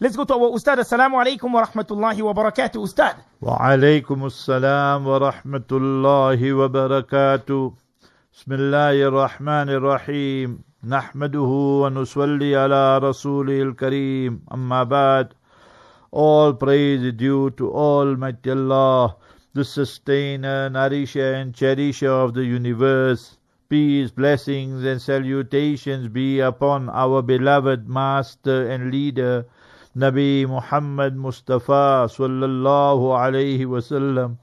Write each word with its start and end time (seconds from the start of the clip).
Let's 0.00 0.14
go 0.14 0.22
to 0.24 0.34
our 0.34 0.50
Ustad. 0.54 0.78
Assalamu 0.78 1.18
alaikum 1.18 1.52
wa 1.52 1.66
rahmatullahi 1.66 2.22
wa 2.22 2.32
barakatuh. 2.32 2.80
Ustad. 2.80 3.16
وعليكم 3.42 4.26
السلام 4.26 5.06
ورحمة 5.06 5.70
الله 5.72 6.52
وبركاته 6.52 7.72
بسم 8.34 8.52
الله 8.52 9.08
الرحمن 9.08 9.68
الرحيم 9.68 10.58
نحمده 10.86 11.50
ونصلي 11.82 12.56
على 12.56 12.98
رسوله 12.98 13.62
الكريم 13.62 14.40
أما 14.54 14.82
بعد 14.84 15.28
All 16.12 16.52
praise 16.54 17.02
is 17.02 17.14
due 17.14 17.50
to 17.50 17.72
Almighty 17.72 18.50
Allah, 18.52 19.16
the 19.52 19.64
sustainer, 19.64 20.70
nourisher 20.70 21.34
and 21.34 21.52
cherisher 21.52 22.10
of 22.10 22.34
the 22.34 22.44
universe. 22.44 23.36
Peace, 23.68 24.12
blessings 24.12 24.84
and 24.84 25.02
salutations 25.02 26.06
be 26.08 26.38
upon 26.38 26.88
our 26.88 27.20
beloved 27.20 27.88
master 27.88 28.70
and 28.70 28.92
leader, 28.92 29.44
Nabi 29.98 30.46
Muhammad 30.46 31.16
Mustafa 31.16 32.06
sallallahu 32.06 33.18
alayhi 33.18 33.66
wasallam. 33.66 34.36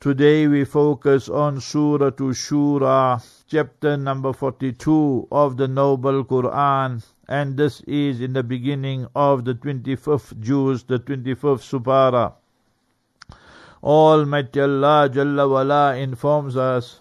Today 0.00 0.46
we 0.46 0.66
focus 0.66 1.30
on 1.30 1.62
Surah 1.62 2.10
Shura, 2.10 3.24
chapter 3.48 3.96
number 3.96 4.34
42 4.34 5.28
of 5.32 5.56
the 5.56 5.66
Noble 5.66 6.22
Quran, 6.26 7.02
and 7.26 7.56
this 7.56 7.80
is 7.86 8.20
in 8.20 8.34
the 8.34 8.42
beginning 8.42 9.06
of 9.16 9.46
the 9.46 9.54
25th 9.54 10.38
Juz, 10.40 10.82
the 10.82 10.98
25th 10.98 11.64
Supara. 11.64 12.34
Almighty 13.82 14.60
Allah 14.60 15.08
Jalla 15.08 15.48
wala 15.48 15.96
informs 15.96 16.54
us, 16.54 17.00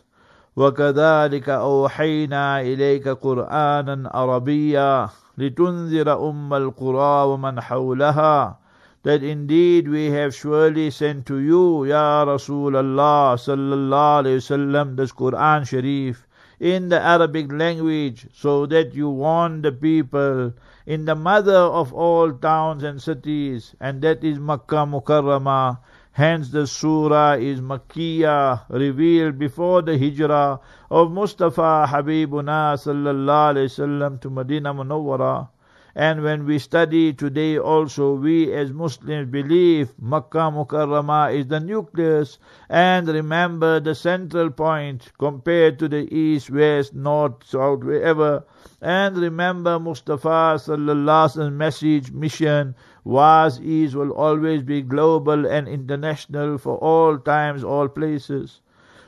وَكَذَلِكَ 0.57 1.49
أَوْحَيْنَا 1.49 2.61
إِلَيْكَ 2.61 3.09
قُرْآنًا 3.09 4.11
عَرَبِيًّا 4.15 5.09
لِتُنذِرَ 5.39 6.09
أُمَّ 6.31 6.55
الْقُرَى 6.55 7.25
وَمَنْ 7.27 7.61
حَوْلَهَا 7.61 8.57
that 9.03 9.23
indeed 9.23 9.89
we 9.89 10.11
have 10.11 10.35
surely 10.35 10.91
sent 10.91 11.25
to 11.25 11.39
you, 11.39 11.87
Ya 11.87 12.25
Rasulullah 12.27 13.33
sallallahu 13.33 14.25
alayhi 14.25 14.45
wasallam, 14.45 14.97
this 14.97 15.11
Quran 15.13 15.67
Sharif 15.67 16.27
in 16.61 16.91
the 16.91 17.01
Arabic 17.01 17.51
language, 17.51 18.27
so 18.35 18.67
that 18.67 18.95
you 18.95 19.09
warn 19.09 19.63
the 19.63 19.73
people 19.73 20.53
in 20.85 21.07
the 21.07 21.15
mother 21.15 21.57
of 21.57 21.95
all 21.95 22.31
towns 22.31 22.83
and 22.83 23.01
cities, 23.01 23.75
and 23.81 24.03
that 24.03 24.23
is 24.23 24.39
Makkah 24.39 24.85
Mukarramah. 24.85 25.79
Hence 26.16 26.50
the 26.50 26.66
surah 26.66 27.34
is 27.34 27.60
Makkiyah, 27.60 28.70
revealed 28.70 29.38
before 29.38 29.82
the 29.82 29.98
hijrah 29.98 30.62
of 30.90 31.12
Mustafa 31.12 31.88
Habibuna 31.90 32.78
sallallahu 32.80 33.68
alayhi 33.68 34.22
to 34.22 34.30
Medina 34.30 34.74
Munawwara. 34.74 35.50
And 35.94 36.24
when 36.24 36.46
we 36.46 36.60
study 36.60 37.12
today 37.12 37.58
also, 37.58 38.16
we 38.16 38.54
as 38.54 38.72
Muslims 38.72 39.30
believe 39.30 39.94
Makkah 40.00 40.52
Mukarramah 40.52 41.34
is 41.34 41.48
the 41.48 41.60
nucleus 41.60 42.38
and 42.70 43.08
remember 43.10 43.82
the 43.82 43.96
central 43.96 44.50
point 44.52 45.12
compared 45.18 45.80
to 45.80 45.90
the 45.90 46.08
east, 46.14 46.50
west, 46.50 46.94
north, 46.94 47.46
south, 47.46 47.84
wherever. 47.84 48.46
And 48.82 49.18
remember 49.18 49.80
Mustafa 49.80 50.60
Sallallahu 50.60 51.52
message, 51.52 52.12
mission, 52.12 52.76
was, 53.06 53.60
is, 53.60 53.96
will 53.96 54.12
always 54.12 54.64
be 54.64 54.82
global 54.82 55.46
and 55.46 55.68
international 55.70 56.58
for 56.58 56.78
all 56.80 57.18
times, 57.20 57.64
all 57.64 57.88
places. 57.88 58.62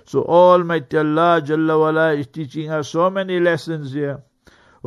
So 0.05 0.23
Almighty 0.23 0.97
Allah 0.97 1.41
Jalla 1.43 1.79
wala 1.79 2.13
is 2.13 2.27
teaching 2.27 2.71
us 2.71 2.89
so 2.89 3.09
many 3.09 3.41
lessons 3.41 3.91
here. 3.91 4.23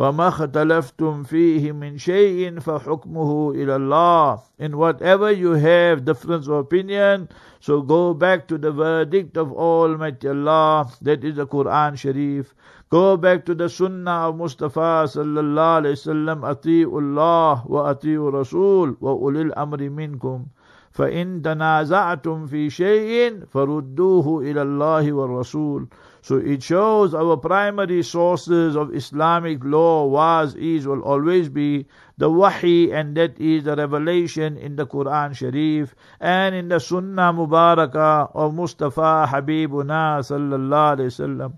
وما 0.01 0.29
اختلفتم 0.29 1.23
فيه 1.23 1.73
من 1.73 1.99
شيء 1.99 2.59
فحكمه 2.61 3.51
إلى 3.51 3.77
الله 3.77 4.39
in 4.59 4.73
whatever 4.79 5.31
you 5.31 5.53
have 5.53 6.05
difference 6.07 6.49
of 6.49 6.55
opinion 6.65 7.29
so 7.61 7.83
go 7.83 8.15
back 8.15 8.49
to 8.49 8.57
the 8.57 8.71
verdict 8.73 9.37
of 9.37 9.53
Almighty 9.53 10.29
Allah 10.29 10.89
that 11.03 11.23
is 11.23 11.37
the 11.37 11.47
Quran 11.47 11.99
Sharif 11.99 12.55
go 12.89 13.19
back 13.19 13.45
to 13.45 13.55
the 13.55 13.69
Sunnah 13.69 14.29
of 14.29 14.37
Mustafa 14.37 15.05
sallallahu 15.05 15.85
alayhi 15.85 15.99
wasallam 16.01 16.39
أطيعوا 16.55 17.01
الله 17.01 17.67
وأطيعوا 17.69 18.31
رسول 18.31 18.97
وأولي 19.01 19.43
الأمر 19.43 19.81
منكم 19.91 20.47
فإن 20.91 21.43
تنازعتم 21.43 22.47
في 22.47 22.71
شيء 22.71 23.41
فردوه 23.53 24.43
إلى 24.43 24.63
الله 24.63 25.13
والرسول 25.13 25.87
so 26.23 26.37
it 26.37 26.63
shows 26.63 27.15
our 27.15 27.37
primary 27.37 28.03
sources 28.03 28.77
of 28.77 28.95
Islamic 28.95 29.65
law 29.65 30.07
was, 30.07 30.55
is, 30.55 30.87
will 30.87 31.01
always 31.01 31.49
be 31.49 31.87
the 32.19 32.31
wahi 32.31 32.93
and 32.93 33.17
that 33.17 33.41
is 33.41 33.65
the 33.65 33.75
revelation 33.75 34.59
in 34.59 34.77
the 34.77 34.87
Quran 34.87 35.35
Sharif 35.35 35.95
and 36.21 36.55
in 36.55 36.69
the 36.69 36.79
Sunnah 36.79 37.33
Mubarakah 37.33 38.33
of 38.35 38.55
Mustafa 38.55 39.27
Habibuna 39.31 40.21
sallallahu 40.21 40.97
alayhi 40.97 41.09
wasallam. 41.09 41.55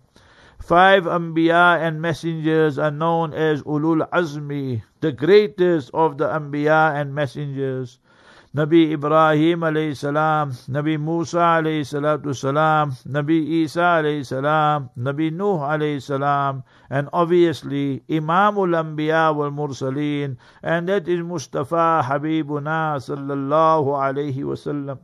Five 0.63 1.05
Anbiya 1.05 1.83
and 1.83 2.01
messengers 2.01 2.79
are 2.79 2.93
known 2.93 3.35
as 3.35 3.63
Ulul 3.65 4.09
Azmi, 4.11 4.83
the 5.01 5.11
greatest 5.11 5.91
of 5.93 6.19
the 6.19 6.29
Anbiya 6.29 6.95
and 6.95 7.13
messengers. 7.13 7.99
Nabi 8.55 8.93
Ibrahim 8.93 9.61
alayhi 9.61 9.97
salam, 9.97 10.53
Nabi 10.69 11.01
Musa 11.01 11.39
alayhi 11.39 11.89
salatu 11.89 12.37
salam, 12.37 12.91
Nabi 13.09 13.63
Isa 13.65 13.81
alayhi 13.81 14.27
salam, 14.27 14.91
Nabi 14.95 15.33
Nuh 15.33 15.65
alayhi 15.65 16.03
salam, 16.03 16.63
and 16.91 17.09
obviously 17.15 18.03
Imamul 18.11 18.77
Anbiya 18.77 19.35
wal 19.35 19.51
Mursaleen, 19.51 20.37
and 20.63 20.87
that 20.87 21.09
is 21.09 21.23
Mustafa 21.23 22.05
Habibuna 22.05 23.01
sallallahu 23.01 23.89
alayhi 23.97 24.45
wasallam. 24.45 24.99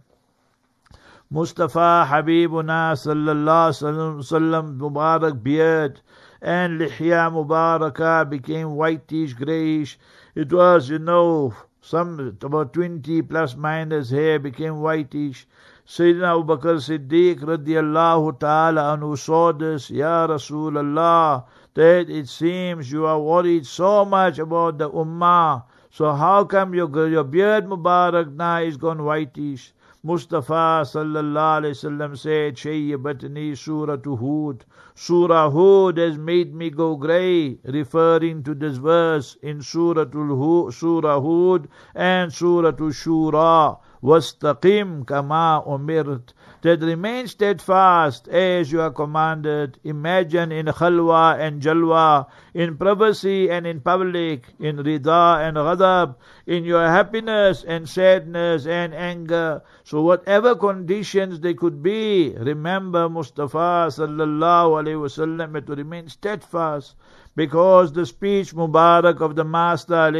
Mustafa 1.31 2.07
Habibuna 2.07 2.93
sallallahu 2.93 4.21
sallam 4.21 4.79
Mubarak 4.79 5.43
beard 5.43 6.03
and 6.43 6.81
Lihya 6.83 7.33
Mubarakah 7.33 8.29
became 8.29 8.77
whitish 8.77 9.33
greyish. 9.33 9.99
It 10.35 10.53
was, 10.53 10.91
you 10.91 10.99
know, 10.99 11.55
some 11.89 12.37
about 12.43 12.75
20 12.75 13.23
plus 13.23 13.57
minus 13.57 14.11
hair 14.11 14.39
became 14.39 14.83
whitish. 14.83 15.47
Sayyidina 15.87 16.39
Abu 16.39 16.45
Bakr 16.45 16.77
Siddiq 16.87 17.41
radiallahu 17.41 18.39
ta'ala 18.39 18.95
anhu 18.95 19.17
saw 19.17 19.53
this, 19.53 19.89
Ya 19.89 20.27
Rasulullah, 20.27 21.45
that 21.73 22.11
it 22.11 22.29
seems 22.29 22.93
you 22.93 23.07
are 23.07 23.19
worried 23.19 23.65
so 23.65 24.05
much 24.05 24.39
about 24.39 24.77
the 24.77 24.91
ummah. 24.91 25.63
So 25.91 26.13
how 26.13 26.45
come 26.45 26.75
your, 26.75 27.09
your 27.09 27.25
beard 27.25 27.65
Mubarak 27.65 28.35
now 28.35 28.59
is 28.59 28.77
gone 28.77 29.03
whitish? 29.03 29.73
Mustafa 30.05 30.85
sallallahu 30.85 31.63
alayhi 31.63 31.73
wasallam 31.73 32.19
said, 32.19 32.57
Shayyabatni 32.57 33.57
Surah 33.57 33.97
Hud. 33.97 34.67
Surah 35.01 35.49
Hud 35.49 35.97
has 35.97 36.19
made 36.19 36.53
me 36.53 36.71
go 36.71 36.97
grey, 36.97 37.61
referring 37.63 38.43
to 38.43 38.53
this 38.53 38.79
verse 38.79 39.37
in 39.41 39.63
Surah 39.63 40.07
Hud, 40.11 41.05
Hud 41.05 41.69
and 41.95 42.33
Surah 42.33 42.73
Shura. 42.73 43.79
Wastaqim 44.03 45.05
kama 45.07 45.63
umirt. 45.67 46.33
That 46.63 46.81
remain 46.83 47.27
steadfast 47.27 48.29
as 48.29 48.71
you 48.71 48.81
are 48.81 48.91
commanded. 48.91 49.79
Imagine 49.85 50.53
in 50.53 50.67
khalwa 50.67 51.39
and 51.39 51.61
jalwa, 51.63 52.27
in 52.55 52.77
privacy 52.77 53.51
and 53.51 53.67
in 53.67 53.81
public, 53.81 54.47
in 54.61 54.77
rida 54.79 55.47
and 55.47 55.57
ghadab, 55.57 56.15
in 56.47 56.65
your 56.65 56.87
happiness 56.87 57.65
and 57.67 57.89
sadness 57.89 58.67
and 58.67 58.95
anger. 58.95 59.63
So 59.85 60.03
whatever 60.03 60.55
conditions 60.55 61.41
they 61.41 61.55
could 61.55 61.83
be, 61.83 62.35
remember 62.37 63.09
Mustafa 63.09 63.87
sallallahu 63.91 64.79
wasallam 64.95 65.65
to 65.67 65.75
remain 65.75 66.09
steadfast 66.09 66.95
because 67.37 67.93
the 67.93 68.05
speech 68.05 68.55
Mubarak 68.55 69.21
of 69.21 69.37
the 69.37 69.45
Master 69.45 70.11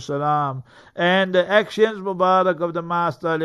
salam 0.00 0.62
and 0.94 1.34
the 1.34 1.50
actions 1.50 1.98
Mubarak 2.00 2.60
of 2.60 2.74
the 2.74 2.82
Master 2.82 3.38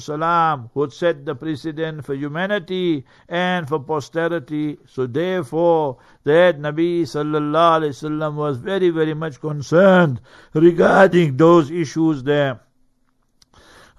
salam 0.00 0.70
would 0.74 0.92
set 0.92 1.26
the 1.26 1.34
precedent 1.34 2.04
for 2.04 2.14
humanity 2.14 3.04
and 3.28 3.68
for 3.68 3.80
posterity. 3.80 4.78
So 4.86 5.06
therefore, 5.06 5.98
that 6.24 6.58
Nabi 6.58 7.02
sallallahu 7.02 7.80
alayhi 7.80 7.96
wasallam 8.00 8.34
was 8.34 8.56
very 8.56 8.90
very 8.90 9.14
much 9.14 9.40
concerned 9.40 10.20
regarding 10.54 11.36
those 11.36 11.70
issues 11.70 12.22
there. 12.22 12.60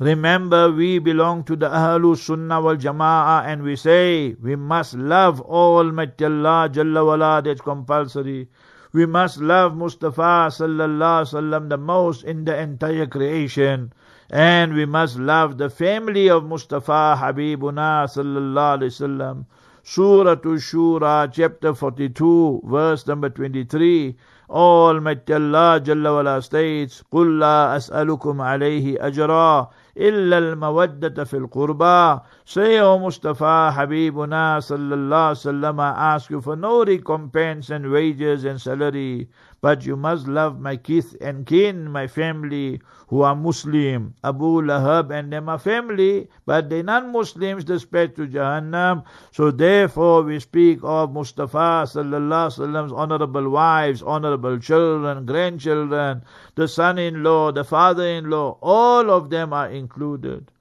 Remember, 0.00 0.70
we 0.70 0.98
belong 0.98 1.44
to 1.44 1.56
the 1.56 1.68
Ahlu 1.68 2.16
Sunnah 2.18 2.60
wal 2.60 2.76
Jama'ah 2.76 3.46
and 3.46 3.62
we 3.62 3.76
say 3.76 4.34
we 4.42 4.54
must 4.54 4.94
love 4.94 5.40
Almighty 5.40 6.26
Allah 6.26 6.68
Jalla 6.70 7.06
wala, 7.06 7.40
that's 7.42 7.62
compulsory. 7.62 8.48
We 8.92 9.06
must 9.06 9.40
love 9.40 9.76
Mustafa 9.76 10.48
sallallahu 10.48 11.28
sallam 11.28 11.68
the 11.68 11.78
most 11.78 12.24
in 12.24 12.44
the 12.44 12.56
entire 12.58 13.06
creation. 13.06 13.92
And 14.30 14.74
we 14.74 14.86
must 14.86 15.18
love 15.18 15.56
the 15.58 15.70
family 15.70 16.28
of 16.28 16.44
Mustafa 16.44 17.16
Habibuna 17.20 18.04
sallallahu 18.08 18.78
alayhi 18.78 18.92
wasallam. 18.92 19.46
Surah 19.82 20.36
Shura, 20.36 21.30
chapter 21.32 21.72
42, 21.72 22.62
verse 22.64 23.06
number 23.06 23.30
23. 23.30 24.16
Almighty 24.50 25.32
Allah 25.32 25.80
Jalla 25.80 26.14
wala 26.14 26.42
states, 26.42 27.02
قُلْ 27.12 27.38
لَا 27.38 27.76
أَسْأَلُكُمْ 27.76 28.40
عَلَيْهِ 28.40 28.98
أَجْرًا 29.00 29.68
إلا 29.96 30.38
المودة 30.38 31.24
في 31.24 31.36
القربى 31.36 32.20
Say, 32.44 32.78
O 32.78 32.98
Mustafa, 32.98 33.72
Habibuna 33.76 34.58
sallallahu 34.60 35.34
sallam, 35.34 35.80
I 35.80 36.14
ask 36.14 36.30
you 36.30 36.40
for 36.40 36.54
no 36.56 36.84
recompense 36.84 37.70
and 37.70 37.90
wages 37.90 38.44
and 38.44 38.60
salary, 38.60 39.28
but 39.61 39.85
you 39.85 39.95
must 39.95 40.27
love 40.27 40.59
my 40.59 40.75
kith 40.75 41.15
and 41.21 41.45
kin, 41.45 41.89
my 41.89 42.07
family, 42.07 42.81
who 43.07 43.21
are 43.21 43.35
Muslim. 43.35 44.15
Abu 44.23 44.61
Lahab 44.61 45.11
and 45.11 45.31
them 45.31 45.47
are 45.49 45.59
family, 45.59 46.27
but 46.45 46.69
they 46.69 46.81
non-Muslims 46.81 47.63
dispatched 47.63 48.15
to 48.15 48.27
Jahannam. 48.27 49.03
So 49.31 49.51
therefore 49.51 50.23
we 50.23 50.39
speak 50.39 50.79
of 50.81 51.13
Mustafa 51.13 51.85
sallallahu 51.85 52.57
sallam's 52.57 52.91
honorable 52.91 53.49
wives, 53.49 54.01
honorable 54.01 54.57
children, 54.57 55.25
grandchildren, 55.25 56.23
the 56.55 56.67
son-in-law, 56.67 57.51
the 57.51 57.63
father-in-law, 57.63 58.57
all 58.61 59.11
of 59.11 59.29
them 59.29 59.53
are 59.53 59.69
included 59.69 60.51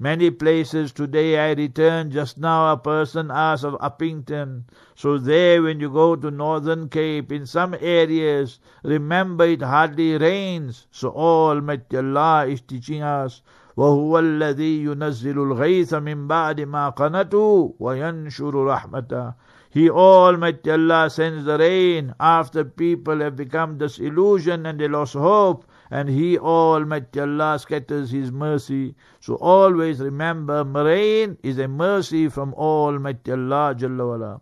many 0.00 0.30
places. 0.30 0.92
Today 0.92 1.38
I 1.38 1.52
returned 1.52 2.12
just 2.12 2.38
now 2.38 2.72
a 2.72 2.76
person 2.78 3.30
asked 3.30 3.64
of 3.64 3.74
Upington. 3.74 4.64
So 4.94 5.18
there 5.18 5.62
when 5.62 5.78
you 5.78 5.90
go 5.90 6.16
to 6.16 6.30
Northern 6.30 6.88
Cape, 6.88 7.30
in 7.30 7.44
some 7.44 7.76
areas, 7.78 8.58
remember 8.82 9.44
it 9.44 9.60
hardly 9.60 10.16
rains. 10.16 10.86
So 10.90 11.10
Almighty 11.10 11.98
Allah 11.98 12.46
is 12.46 12.62
teaching 12.62 13.02
us 13.02 13.42
وهو 13.76 14.18
الذي 14.18 14.84
ينزل 14.84 15.38
الغيث 15.38 15.94
من 15.94 16.28
بعد 16.28 16.60
ما 16.60 16.88
قنطوا 16.88 17.72
وينشر 17.78 18.64
رحمته 18.66 19.34
He 19.70 19.88
Almighty 19.88 20.70
Allah 20.72 21.08
sends 21.08 21.44
the 21.44 21.56
rain 21.56 22.12
after 22.18 22.64
people 22.64 23.20
have 23.20 23.36
become 23.36 23.78
disillusioned 23.78 24.66
and 24.66 24.80
they 24.80 24.88
lost 24.88 25.14
hope 25.14 25.64
and 25.89 26.09
He 26.09 26.37
Almighty 26.37 27.19
Allah 27.19 27.59
scatters 27.59 28.11
His 28.11 28.31
mercy. 28.31 28.95
So 29.19 29.35
always 29.35 29.99
remember, 29.99 30.63
rain 30.63 31.37
is 31.43 31.57
a 31.57 31.67
mercy 31.67 32.29
from 32.29 32.53
Almighty 32.53 33.31
Allah 33.31 33.75
Jalla 33.77 34.07
wala. 34.07 34.41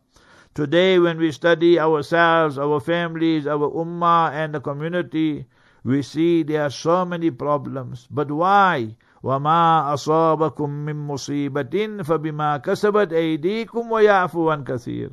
Today 0.54 1.00
when 1.00 1.18
we 1.18 1.31
study 1.31 1.80
ourselves, 1.80 2.58
our 2.58 2.80
families, 2.80 3.48
our 3.48 3.70
ummah 3.72 4.31
and 4.31 4.54
the 4.54 4.62
community, 4.62 5.46
we 5.84 6.02
see 6.02 6.44
there 6.44 6.64
are 6.64 6.70
so 6.70 7.06
many 7.06 7.31
problems. 7.31 8.08
But 8.12 8.30
why? 8.30 8.96
وما 9.24 9.94
أصابكم 9.94 10.70
من 10.70 11.08
مصيبة 11.08 12.04
فبما 12.04 12.58
كسبت 12.58 13.14
أيديكم 13.14 13.92
ويعفو 13.92 14.50
عن 14.50 14.64
كثير 14.64 15.12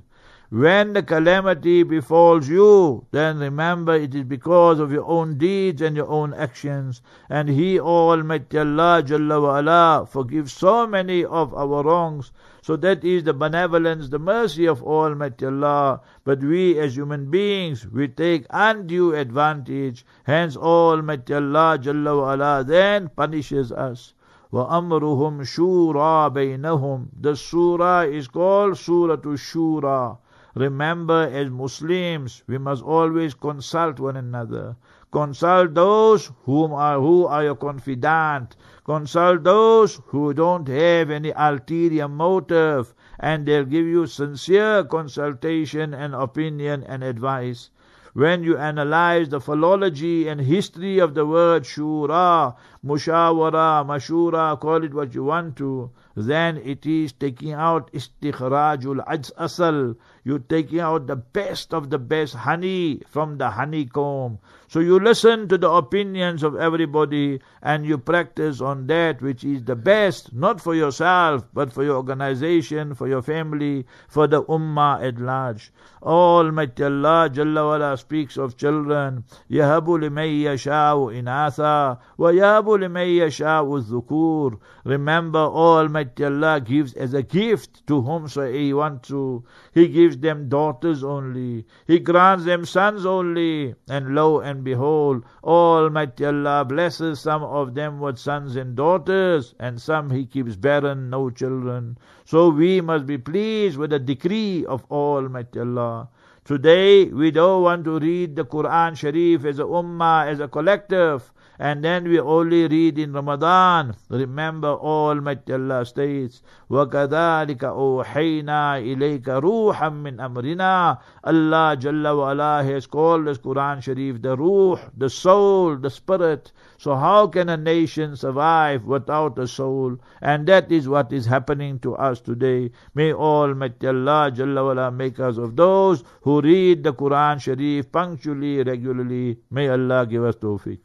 when 0.55 0.95
the 0.95 1.03
calamity 1.05 1.85
befalls 1.85 2.49
you, 2.49 3.07
then 3.12 3.39
remember 3.39 3.95
it 3.95 4.12
is 4.17 4.25
because 4.25 4.81
of 4.81 4.91
your 4.91 5.05
own 5.05 5.39
deeds 5.39 5.81
and 5.81 5.97
your 5.97 6.09
own 6.09 6.35
actions. 6.35 7.03
And 7.29 7.49
He, 7.49 7.79
Almighty 7.79 8.59
Allah 8.59 9.01
Jalla 9.07 9.41
wa 9.41 9.59
ala, 9.61 10.07
forgives 10.07 10.53
so 10.53 10.89
many 10.89 11.25
of 11.25 11.55
our 11.55 11.85
wrongs. 11.85 12.33
So 12.62 12.75
that 12.79 13.05
is 13.05 13.23
the 13.23 13.33
benevolence, 13.33 14.09
the 14.09 14.19
mercy 14.19 14.67
of 14.67 14.83
Almighty 14.83 15.47
Allah. 15.47 16.01
But 16.25 16.41
we 16.41 16.77
as 16.81 16.97
human 16.97 17.31
beings, 17.31 17.87
we 17.87 18.09
take 18.09 18.47
undue 18.51 19.15
advantage. 19.15 20.05
Hence 20.25 20.57
Almighty 20.57 21.33
Allah 21.33 21.79
Jalla 21.81 22.17
wa 22.23 22.35
ala 22.35 22.65
then 22.65 23.09
punishes 23.11 23.71
us. 23.71 24.15
وَأَمْرُهُمْ 24.53 25.43
شُورَى 25.43 26.35
بَيْنَهُمْ 26.35 27.07
The 27.21 27.37
surah 27.37 28.01
is 28.01 28.27
called 28.27 28.77
Surah 28.77 29.17
Shura. 29.17 30.19
Remember, 30.56 31.30
as 31.34 31.50
Muslims, 31.50 32.42
we 32.48 32.57
must 32.57 32.81
always 32.81 33.34
consult 33.34 34.00
one 34.00 34.16
another. 34.16 34.78
Consult 35.12 35.74
those 35.74 36.31
whom 36.46 36.72
are, 36.72 37.00
who 37.00 37.25
are 37.25 37.44
your 37.44 37.56
confidant. 37.56 38.56
Consult 38.86 39.44
those 39.44 40.02
who 40.07 40.34
don't 40.34 40.68
have 40.69 41.10
any 41.10 41.31
ulterior 41.36 42.07
motive, 42.07 42.94
and 43.19 43.46
they'll 43.46 43.66
give 43.66 43.86
you 43.86 44.07
sincere 44.07 44.86
consultation 44.86 45.94
and 45.94 46.16
opinion 46.16 46.84
and 46.84 47.04
advice. 47.04 47.69
When 48.13 48.44
you 48.46 48.58
analyze 48.58 49.28
the 49.28 49.42
philology 49.42 50.30
and 50.30 50.40
history 50.40 51.00
of 51.00 51.16
the 51.16 51.25
word 51.25 51.63
shura, 51.63 52.56
mushawara, 52.85 53.85
mashura, 53.87 54.59
call 54.61 54.85
it 54.85 54.95
what 54.95 55.15
you 55.15 55.25
want 55.25 55.57
to, 55.57 55.91
then 56.17 56.57
it 56.59 56.85
is 56.87 57.12
taking 57.12 57.53
out 57.53 57.93
istikhrajul 57.93 59.05
ajz 59.07 59.31
asal. 59.39 59.95
You're 60.25 60.39
taking 60.39 60.81
out 60.81 61.07
the 61.07 61.17
best 61.17 61.73
of 61.73 61.89
the 61.91 61.99
best 61.99 62.35
honey 62.35 63.03
from 63.09 63.39
the 63.39 63.51
honeycomb. 63.51 64.39
So 64.69 64.79
you 64.81 65.01
listen 65.01 65.49
to 65.49 65.59
the 65.59 65.71
opinions 65.71 66.43
of 66.43 66.55
everybody 66.57 67.41
and 67.62 67.85
you 67.85 67.99
practice 67.99 68.61
on 68.61 68.87
that 68.87 69.21
which 69.21 69.43
is 69.43 69.65
the 69.65 69.75
best, 69.75 70.33
not 70.33 70.61
for 70.61 70.75
yourself, 70.75 71.45
but 71.53 71.73
for 71.73 71.83
your 71.83 71.97
organization, 71.97 72.95
for 72.95 73.09
your 73.09 73.23
family, 73.23 73.87
for 74.09 74.27
the 74.27 74.45
ummah 74.45 75.03
at 75.03 75.19
large. 75.19 75.73
Almighty 76.03 76.85
Allah 76.85 77.29
Jalla 77.33 77.65
wala 77.67 77.97
speaks 77.97 78.37
of 78.37 78.57
children. 78.57 79.25
يَهَبُ 79.51 79.87
لِمَن 79.87 80.43
يَشَاءُ 80.45 81.21
إِنَاثًا 81.21 81.99
وَيَهَبُ 82.19 82.74
لِمَن 82.75 83.07
يَشَاءُ 83.07 83.62
الذُّكُورَ 83.65 84.59
Remember, 84.85 85.39
Almighty 85.39 86.25
Allah 86.25 86.61
gives 86.61 86.95
as 86.95 87.15
a 87.15 87.23
gift 87.23 87.87
to 87.87 88.03
whomsoever 88.03 88.53
He 88.53 88.75
wants 88.75 89.09
to. 89.09 89.45
He 89.73 89.87
gives 89.87 90.19
them 90.19 90.49
daughters 90.49 91.05
only. 91.05 91.65
He 91.87 92.01
grants 92.01 92.45
them 92.45 92.65
sons 92.65 93.07
only. 93.07 93.77
And 93.89 94.17
lo 94.17 94.41
and 94.41 94.65
behold, 94.65 95.25
Almighty 95.45 96.25
Allah 96.25 96.65
blesses 96.65 97.21
some 97.21 97.45
of 97.45 97.75
them 97.75 98.01
with 98.01 98.19
sons 98.19 98.57
and 98.57 98.75
daughters, 98.75 99.55
and 99.61 99.81
some 99.81 100.11
He 100.11 100.27
keeps 100.27 100.57
barren, 100.57 101.09
no 101.09 101.31
children. 101.31 101.99
So 102.25 102.49
we 102.49 102.81
must 102.81 103.07
be 103.07 103.19
pleased 103.19 103.77
with 103.79 103.91
the 103.91 104.01
decree 104.01 104.67
of 104.67 104.85
Almighty 104.91 105.61
Allah. 105.61 106.09
Today 106.45 107.05
we 107.05 107.31
don't 107.31 107.62
want 107.62 107.85
to 107.85 108.01
read 108.01 108.35
the 108.35 108.45
Quran 108.45 108.97
Sharif 108.97 109.45
as 109.45 109.61
a 109.61 109.65
ummah, 109.65 110.27
as 110.27 110.41
a 110.41 110.49
collective 110.49 111.33
and 111.62 111.85
then 111.85 112.09
we 112.09 112.19
only 112.19 112.67
read 112.69 112.99
in 112.99 113.12
Ramadan. 113.12 113.95
Remember, 114.09 114.69
Almighty 114.69 115.53
Allah 115.53 115.85
states, 115.85 116.41
وَكَذَلِكَ 116.71 117.59
أُوحَيْنَا 117.59 118.81
إِلَيْكَ 118.81 119.25
رُوحًا 119.25 119.91
مِّنْ 119.91 120.17
أَمْرِنَا 120.17 120.99
Allah 121.25 121.77
Jalla 121.79 122.17
wa 122.17 122.33
ala 122.33 122.65
has 122.65 122.87
called 122.87 123.27
this 123.27 123.37
Quran 123.37 123.83
Sharif 123.83 124.23
the 124.23 124.39
Ruh, 124.39 124.79
the 124.97 125.11
soul, 125.11 125.77
the 125.77 125.91
spirit. 125.91 126.51
So 126.79 126.97
how 126.97 127.27
can 127.27 127.51
a 127.51 127.59
nation 127.59 128.17
survive 128.17 128.87
without 128.87 129.39
a 129.39 129.47
soul? 129.47 129.99
And 130.23 130.47
that 130.47 130.73
is 130.73 130.88
what 130.88 131.12
is 131.12 131.26
happening 131.26 131.79
to 131.81 131.95
us 131.95 132.23
today. 132.23 132.71
May 132.95 133.12
Almighty 133.12 133.87
Allah 133.87 134.33
Jalla 134.35 134.64
wa 134.64 134.73
ala 134.73 134.90
make 134.90 135.21
us 135.21 135.37
of 135.37 135.57
those 135.57 136.05
who 136.23 136.40
read 136.40 136.85
the 136.85 136.95
Quran 136.95 137.38
Sharif 137.38 137.93
punctually, 137.93 138.62
regularly. 138.62 139.40
May 139.50 139.69
Allah 139.69 140.07
give 140.07 140.25
us 140.25 140.37
tawfiq. 140.37 140.79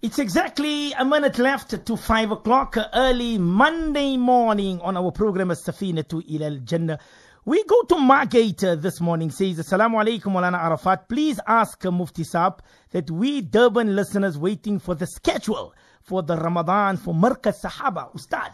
It's 0.00 0.20
exactly 0.20 0.92
a 0.92 1.04
minute 1.04 1.40
left 1.40 1.84
to 1.84 1.96
five 1.96 2.30
o'clock 2.30 2.76
early 2.94 3.36
Monday 3.36 4.16
morning 4.16 4.80
on 4.80 4.96
our 4.96 5.10
program 5.10 5.48
Safinatul 5.48 6.22
Ilal 6.30 6.62
Jannah. 6.62 7.00
We 7.44 7.64
go 7.64 7.82
to 7.82 7.98
Margate 7.98 8.62
uh, 8.62 8.76
this 8.76 9.00
morning, 9.00 9.32
says, 9.32 9.58
Assalamu 9.58 10.00
alaikum 10.00 10.34
Maulana 10.34 10.62
Arafat. 10.62 11.08
Please 11.08 11.40
ask 11.48 11.84
uh, 11.84 11.90
Mufti 11.90 12.22
Saab 12.22 12.60
that 12.92 13.10
we 13.10 13.40
Durban 13.40 13.96
listeners 13.96 14.38
waiting 14.38 14.78
for 14.78 14.94
the 14.94 15.04
schedule 15.04 15.74
for 16.00 16.22
the 16.22 16.36
Ramadan 16.36 16.96
for 16.96 17.12
Markaz 17.12 17.60
Sahaba. 17.60 18.14
Ustad. 18.14 18.52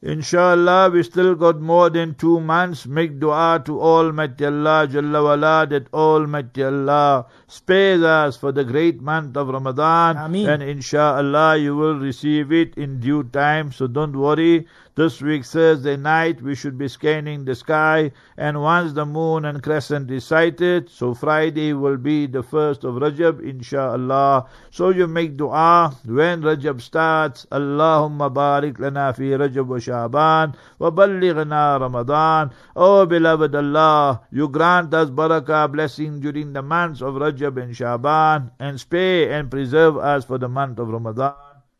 Inshallah, 0.00 0.90
we 0.90 1.02
still 1.02 1.34
got 1.34 1.60
more 1.60 1.90
than 1.90 2.14
two 2.14 2.38
months. 2.38 2.86
Make 2.86 3.18
dua 3.18 3.60
to 3.64 3.80
Almighty 3.80 4.46
Allah 4.46 4.86
Jalla 4.88 5.24
wala 5.24 5.66
that 5.70 5.92
Almighty 5.92 6.62
Allah 6.62 7.26
spares 7.48 8.04
us 8.04 8.36
for 8.36 8.52
the 8.52 8.62
great 8.62 9.02
month 9.02 9.36
of 9.36 9.48
Ramadan. 9.48 10.16
Ameen. 10.16 10.48
And 10.48 10.62
inshallah, 10.62 11.56
you 11.56 11.74
will 11.74 11.98
receive 11.98 12.52
it 12.52 12.76
in 12.76 13.00
due 13.00 13.24
time. 13.24 13.72
So 13.72 13.88
don't 13.88 14.14
worry. 14.14 14.68
This 14.94 15.22
week, 15.22 15.44
Thursday 15.44 15.96
night, 15.96 16.42
we 16.42 16.56
should 16.56 16.76
be 16.76 16.88
scanning 16.88 17.44
the 17.44 17.54
sky. 17.54 18.10
And 18.36 18.60
once 18.60 18.94
the 18.94 19.06
moon 19.06 19.44
and 19.44 19.62
crescent 19.62 20.10
is 20.10 20.24
sighted, 20.24 20.90
so 20.90 21.14
Friday 21.14 21.72
will 21.72 21.96
be 21.96 22.26
the 22.26 22.42
first 22.42 22.82
of 22.82 22.96
Rajab, 22.96 23.40
inshallah. 23.40 24.48
So 24.72 24.90
you 24.90 25.06
make 25.06 25.36
dua 25.36 25.94
when 26.04 26.42
Rajab 26.42 26.80
starts. 26.80 27.46
Allahumma 27.52 28.32
barik 28.32 28.80
lana 28.80 29.14
fi 29.14 29.30
Rajab 29.38 29.66
wa 29.66 29.78
Sha'ban 29.88 30.54
ballighna 30.78 31.80
Ramadan. 31.80 32.52
Oh 32.76 33.06
beloved 33.06 33.54
Allah, 33.54 34.20
you 34.30 34.48
grant 34.48 34.92
us 34.94 35.10
barakah 35.10 35.72
blessing 35.72 36.20
during 36.20 36.52
the 36.52 36.62
months 36.62 37.00
of 37.00 37.14
Rajab 37.14 37.62
and 37.62 37.74
Sha'ban 37.74 38.50
and 38.60 38.78
spare 38.78 39.32
and 39.32 39.50
preserve 39.50 39.96
us 39.96 40.24
for 40.24 40.38
the 40.38 40.48
month 40.48 40.78
of 40.78 40.88
Ramadan 40.88 41.34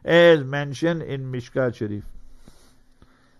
as 0.04 0.42
mentioned 0.44 1.02
in 1.02 1.30
Mishkat 1.30 1.74
Sharif. 1.74 2.04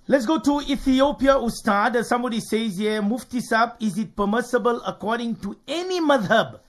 Let's 0.07 0.25
go 0.25 0.39
to 0.39 0.63
Ethiopia, 0.63 1.37
Ustad. 1.37 2.03
Somebody 2.05 2.41
says 2.41 2.79
here, 2.79 3.03
Mufti 3.03 3.41
Sab, 3.41 3.73
is 3.81 3.99
it 3.99 4.17
permissible 4.17 4.81
according 4.87 5.37
to 5.37 5.57
any 5.69 6.01
madhab 6.01 6.61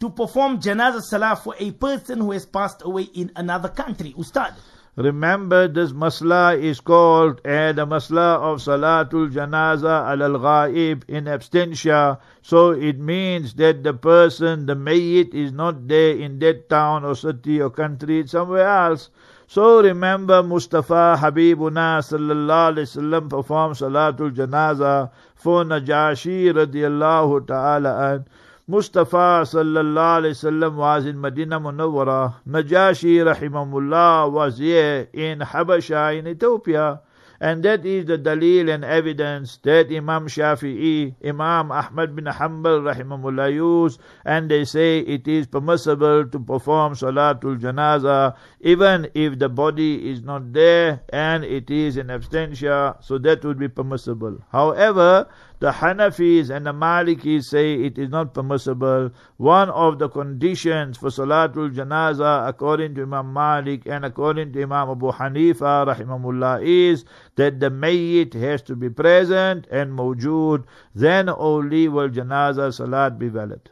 to 0.00 0.08
perform 0.08 0.60
janazah 0.60 1.02
salah 1.02 1.36
for 1.36 1.54
a 1.58 1.72
person 1.72 2.20
who 2.20 2.30
has 2.32 2.46
passed 2.46 2.80
away 2.82 3.02
in 3.14 3.30
another 3.36 3.68
country? 3.68 4.14
Ustad. 4.18 4.54
Remember, 4.96 5.68
this 5.68 5.92
masla 5.92 6.58
is 6.58 6.80
called 6.80 7.42
uh, 7.44 7.70
the 7.72 7.86
masla 7.86 8.40
of 8.40 8.60
Salatul 8.60 9.30
Janaza 9.30 10.08
al 10.08 10.40
Ghaib 10.40 11.02
in 11.06 11.26
absentia. 11.26 12.18
So 12.40 12.70
it 12.70 12.98
means 12.98 13.52
that 13.54 13.84
the 13.84 13.92
person, 13.92 14.64
the 14.64 14.74
mayyit, 14.74 15.34
is 15.34 15.52
not 15.52 15.86
there 15.86 16.16
in 16.16 16.38
that 16.38 16.70
town 16.70 17.04
or 17.04 17.14
city 17.14 17.60
or 17.60 17.68
country, 17.68 18.20
it's 18.20 18.32
somewhere 18.32 18.66
else. 18.66 19.10
So 19.48 19.82
remember, 19.82 20.42
Mustafa 20.42 21.18
Habibuna 21.20 22.00
sallallahu 22.00 22.72
alaihi 22.72 22.88
wasallam 22.88 23.28
performed 23.28 23.76
Salatul 23.76 24.34
Janaza 24.34 25.10
for 25.34 25.62
Najashi 25.62 26.50
radiallahu 26.54 27.46
ta'ala 27.46 28.14
an. 28.14 28.26
Mustafa 28.68 29.46
sallallahu 29.46 30.26
alaihi 30.26 30.34
wasallam 30.34 30.74
was 30.74 31.06
in 31.06 31.20
Medina 31.20 31.60
Munawwara. 31.60 32.34
Najashi 32.48 33.22
rahimahullah 33.22 34.32
was 34.32 34.58
here 34.58 35.08
in 35.12 35.38
Habasha 35.38 36.18
in 36.18 36.26
Ethiopia. 36.26 37.00
And 37.38 37.62
that 37.62 37.86
is 37.86 38.06
the 38.06 38.18
dalil 38.18 38.74
and 38.74 38.84
evidence 38.84 39.58
that 39.58 39.92
Imam 39.94 40.26
Shafi'i, 40.26 41.14
Imam 41.24 41.70
Ahmad 41.70 42.16
bin 42.16 42.24
Hanbal 42.24 42.82
rahimahullah 42.92 43.54
use, 43.54 43.98
and 44.24 44.50
they 44.50 44.64
say 44.64 44.98
it 44.98 45.28
is 45.28 45.46
permissible 45.46 46.26
to 46.26 46.40
perform 46.40 46.94
Salatul 46.94 47.60
Janaza 47.60 48.34
even 48.60 49.08
if 49.14 49.38
the 49.38 49.48
body 49.48 50.10
is 50.10 50.22
not 50.22 50.52
there 50.52 51.02
and 51.10 51.44
it 51.44 51.70
is 51.70 51.96
in 51.98 52.08
absentia, 52.08 53.00
so 53.04 53.16
that 53.18 53.44
would 53.44 53.60
be 53.60 53.68
permissible. 53.68 54.38
However, 54.50 55.28
the 55.58 55.70
Hanafis 55.72 56.50
and 56.50 56.66
the 56.66 56.72
Malikis 56.72 57.44
say 57.44 57.74
it 57.74 57.98
is 57.98 58.10
not 58.10 58.34
permissible. 58.34 59.10
One 59.38 59.70
of 59.70 59.98
the 59.98 60.08
conditions 60.08 60.98
for 60.98 61.08
Salatul 61.08 61.74
Janaza, 61.74 62.48
according 62.48 62.94
to 62.96 63.02
Imam 63.02 63.32
Malik 63.32 63.86
and 63.86 64.04
according 64.04 64.52
to 64.52 64.62
Imam 64.62 64.90
Abu 64.90 65.10
Hanifa, 65.12 65.86
rahimahullah, 65.86 66.60
is 66.62 67.04
that 67.36 67.60
the 67.60 67.70
Mayyit 67.70 68.34
has 68.34 68.62
to 68.62 68.76
be 68.76 68.90
present 68.90 69.66
and 69.70 69.98
mawjood. 69.98 70.64
Then 70.94 71.28
only 71.30 71.88
will 71.88 72.10
Janaza 72.10 72.74
Salat 72.74 73.18
be 73.18 73.28
valid. 73.28 73.70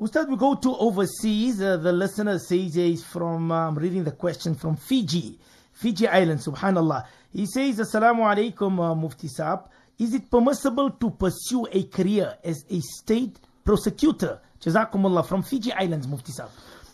Ustad, 0.00 0.28
we 0.28 0.36
go 0.36 0.54
to 0.54 0.76
overseas. 0.76 1.60
Uh, 1.60 1.78
the 1.78 1.92
listener 1.92 2.38
says 2.38 2.74
he's 2.74 3.02
from, 3.02 3.50
I'm 3.50 3.74
reading 3.74 4.04
the 4.04 4.12
question 4.12 4.54
from 4.54 4.76
Fiji, 4.76 5.38
Fiji 5.72 6.06
Island, 6.06 6.40
subhanallah. 6.40 7.06
He 7.32 7.46
says, 7.46 7.78
Assalamu 7.78 8.20
alaikum, 8.20 8.78
uh, 8.78 8.94
Mufti 8.94 9.28
Saab. 9.28 9.68
Is 9.98 10.12
it 10.12 10.30
permissible 10.30 10.90
to 10.90 11.10
pursue 11.10 11.66
a 11.72 11.84
career 11.84 12.36
as 12.44 12.66
a 12.68 12.80
state 12.80 13.40
prosecutor? 13.64 14.40
Jazakumullah 14.60 15.24
from 15.26 15.42
Fiji 15.42 15.72
Islands, 15.72 16.06
Mufti. 16.06 16.32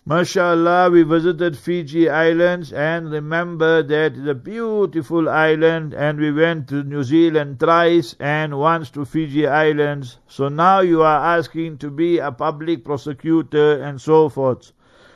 MashaAllah, 0.09 0.93
we 0.93 1.03
visited 1.03 1.59
Fiji 1.59 2.09
Islands 2.09 2.73
and 2.73 3.11
remember 3.11 3.83
that 3.83 4.17
a 4.29 4.35
beautiful 4.35 5.29
island 5.29 5.95
and 5.95 6.21
we 6.21 6.31
went 6.31 6.69
to 6.69 6.85
New 6.85 7.03
Zealand 7.03 7.59
thrice 7.59 8.15
and 8.21 8.57
once 8.57 8.89
to 8.91 9.05
Fiji 9.05 9.49
Islands. 9.49 10.19
So 10.29 10.47
now 10.49 10.79
you 10.79 11.03
are 11.03 11.37
asking 11.39 11.79
to 11.79 11.91
be 11.91 12.19
a 12.19 12.31
public 12.31 12.85
prosecutor 12.85 13.83
and 13.83 14.01
so 14.01 14.29
forth. 14.29 14.71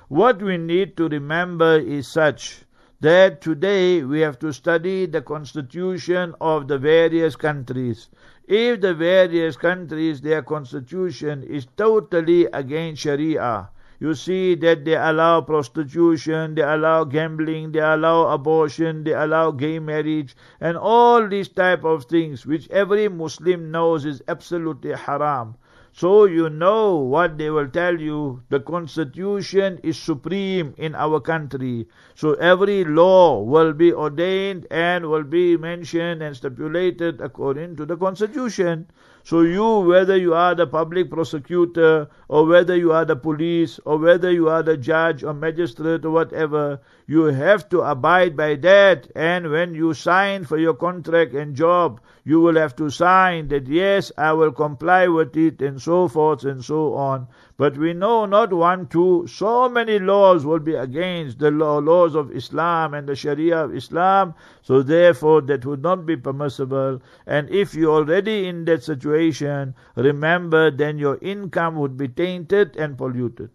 What 0.09 0.43
we 0.43 0.57
need 0.57 0.97
to 0.97 1.09
remember 1.09 1.79
is 1.79 2.13
such 2.13 2.66
that 3.01 3.41
today 3.41 4.03
we 4.03 4.21
have 4.21 4.39
to 4.39 4.53
study 4.53 5.07
the 5.07 5.21
constitution 5.21 6.35
of 6.41 6.67
the 6.67 6.79
various 6.79 7.37
countries. 7.37 8.09
If 8.49 8.81
the 8.81 8.95
various 8.95 9.57
countries, 9.57 10.21
their 10.21 10.43
constitution 10.43 11.43
is 11.43 11.67
totally 11.77 12.47
against 12.47 13.03
Sharia, 13.03 13.71
you 13.99 14.15
see 14.15 14.55
that 14.57 14.85
they 14.85 14.95
allow 14.95 15.41
prostitution, 15.41 16.55
they 16.55 16.63
allow 16.63 17.05
gambling, 17.05 17.73
they 17.73 17.81
allow 17.81 18.29
abortion, 18.29 19.05
they 19.05 19.13
allow 19.15 19.51
gay 19.51 19.79
marriage, 19.79 20.37
and 20.61 20.77
all 20.77 21.27
these 21.27 21.49
type 21.49 21.83
of 21.85 22.05
things 22.05 22.47
which 22.47 22.69
every 22.71 23.09
Muslim 23.09 23.71
knows 23.71 24.05
is 24.05 24.23
absolutely 24.29 24.93
haram. 24.93 25.57
So 25.97 26.27
you 26.27 26.51
know 26.51 26.97
what 26.97 27.39
they 27.39 27.49
will 27.49 27.69
tell 27.69 27.99
you. 27.99 28.43
The 28.51 28.61
constitution 28.61 29.81
is 29.83 29.97
supreme 29.99 30.75
in 30.77 30.95
our 30.95 31.21
country. 31.21 31.89
So 32.15 32.35
every 32.35 32.85
law 32.85 33.41
will 33.41 33.73
be 33.73 33.95
ordained 33.95 34.67
and 34.71 35.09
will 35.09 35.25
be 35.25 35.57
mentioned 35.57 36.21
and 36.23 36.37
stipulated 36.37 37.23
according 37.23 37.77
to 37.77 37.87
the 37.87 37.97
constitution. 37.97 38.91
So 39.27 39.41
you, 39.41 39.81
whether 39.81 40.17
you 40.17 40.35
are 40.35 40.55
the 40.55 40.69
public 40.69 41.11
prosecutor 41.11 42.09
or 42.29 42.47
whether 42.47 42.77
you 42.77 42.93
are 42.93 43.05
the 43.05 43.17
police 43.17 43.81
or 43.85 43.99
whether 43.99 44.31
you 44.31 44.49
are 44.49 44.63
the 44.63 44.77
judge 44.77 45.25
or 45.25 45.35
magistrate 45.35 46.05
or 46.05 46.13
whatever, 46.13 46.79
you 47.09 47.25
have 47.25 47.69
to 47.71 47.81
abide 47.81 48.37
by 48.37 48.55
that. 48.55 49.11
And 49.17 49.51
when 49.51 49.75
you 49.75 49.95
sign 49.95 50.45
for 50.45 50.59
your 50.59 50.75
contract 50.75 51.35
and 51.35 51.57
job, 51.57 52.01
you 52.23 52.41
will 52.41 52.55
have 52.55 52.77
to 52.77 52.89
sign 52.89 53.49
that 53.49 53.67
yes, 53.67 54.13
I 54.17 54.33
will 54.33 54.53
comply 54.53 55.09
with 55.09 55.37
it 55.37 55.61
and 55.61 55.83
so 55.83 56.07
forth 56.07 56.45
and 56.45 56.65
so 56.65 56.95
on. 56.95 57.27
But 57.59 57.79
we 57.79 57.95
know 57.95 58.27
not 58.27 58.53
one, 58.53 58.87
two, 58.87 59.27
so 59.27 59.69
many 59.69 59.99
laws 59.99 60.45
will 60.45 60.59
be 60.59 60.75
against 60.75 61.39
the 61.39 61.51
law, 61.51 61.79
laws 61.79 62.15
of 62.15 62.31
Islam 62.31 62.93
and 62.93 63.09
the 63.09 63.17
Sharia 63.17 63.65
of 63.65 63.75
Islam. 63.75 64.35
So 64.61 64.83
therefore 64.83 65.41
that 65.43 65.65
would 65.65 65.83
not 65.83 66.05
be 66.05 66.17
permissible. 66.17 67.01
And 67.27 67.49
if 67.49 67.75
you're 67.75 67.95
already 67.95 68.47
in 68.47 68.67
that 68.67 68.85
situation, 68.85 69.75
remember 69.95 70.71
then 70.71 70.99
your 70.99 71.19
income 71.23 71.77
would 71.77 71.97
be 71.97 72.09
tainted 72.09 72.77
and 72.77 72.99
polluted. 72.99 73.51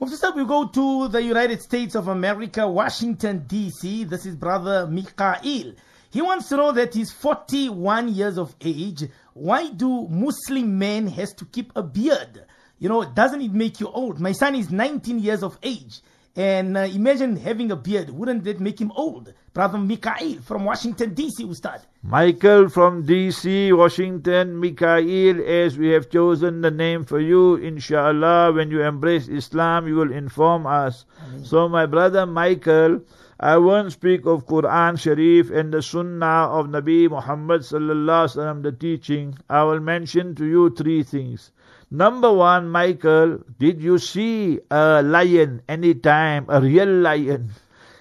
Mufti 0.00 0.16
Saab, 0.16 0.34
we 0.34 0.44
go 0.44 0.66
to 0.66 1.08
the 1.08 1.22
United 1.22 1.62
States 1.62 1.94
of 1.94 2.08
America, 2.08 2.68
Washington, 2.68 3.44
D.C. 3.46 4.04
This 4.04 4.26
is 4.26 4.34
Brother 4.34 4.88
Mikhail. 4.88 5.72
He 6.10 6.20
wants 6.20 6.48
to 6.48 6.56
know 6.56 6.72
that 6.72 6.94
he's 6.94 7.12
41 7.12 8.08
years 8.12 8.38
of 8.38 8.54
age. 8.60 9.04
Why 9.34 9.70
do 9.70 10.08
Muslim 10.08 10.78
men 10.78 11.06
has 11.06 11.32
to 11.34 11.44
keep 11.44 11.72
a 11.76 11.82
beard? 11.82 12.44
You 12.78 12.88
know, 12.90 13.04
doesn't 13.04 13.40
it 13.40 13.52
make 13.52 13.80
you 13.80 13.88
old? 13.88 14.20
My 14.20 14.32
son 14.32 14.54
is 14.54 14.70
19 14.70 15.18
years 15.18 15.42
of 15.42 15.58
age. 15.62 16.00
And 16.38 16.76
uh, 16.76 16.80
imagine 16.80 17.36
having 17.36 17.70
a 17.70 17.76
beard. 17.76 18.10
Wouldn't 18.10 18.44
that 18.44 18.60
make 18.60 18.78
him 18.78 18.92
old? 18.94 19.32
Brother 19.54 19.78
Mikhail 19.78 20.42
from 20.42 20.66
Washington, 20.66 21.14
D.C., 21.14 21.42
Ustad. 21.42 21.80
Michael 22.02 22.68
from 22.68 23.06
D.C., 23.06 23.72
Washington, 23.72 24.60
Mikhail, 24.60 25.40
as 25.48 25.78
we 25.78 25.88
have 25.88 26.10
chosen 26.10 26.60
the 26.60 26.70
name 26.70 27.06
for 27.06 27.18
you, 27.18 27.54
inshallah, 27.54 28.52
when 28.52 28.70
you 28.70 28.82
embrace 28.82 29.28
Islam, 29.28 29.88
you 29.88 29.94
will 29.94 30.12
inform 30.12 30.66
us. 30.66 31.06
So, 31.42 31.70
my 31.70 31.86
brother 31.86 32.26
Michael, 32.26 33.00
I 33.40 33.56
won't 33.56 33.92
speak 33.92 34.26
of 34.26 34.46
Quran 34.46 34.98
Sharif 34.98 35.50
and 35.50 35.72
the 35.72 35.80
Sunnah 35.80 36.48
of 36.52 36.66
Nabi 36.66 37.08
Muhammad 37.08 37.62
sallallahu 37.62 38.28
alaihi 38.28 38.36
wasallam, 38.36 38.62
the 38.62 38.72
teaching. 38.72 39.38
I 39.48 39.62
will 39.62 39.80
mention 39.80 40.34
to 40.34 40.44
you 40.44 40.68
three 40.68 41.02
things. 41.02 41.50
Number 41.90 42.32
one, 42.32 42.68
Michael, 42.68 43.44
did 43.60 43.80
you 43.80 43.98
see 43.98 44.58
a 44.72 45.04
lion 45.04 45.62
anytime, 45.68 46.46
a 46.48 46.60
real 46.60 46.88
lion? 46.88 47.50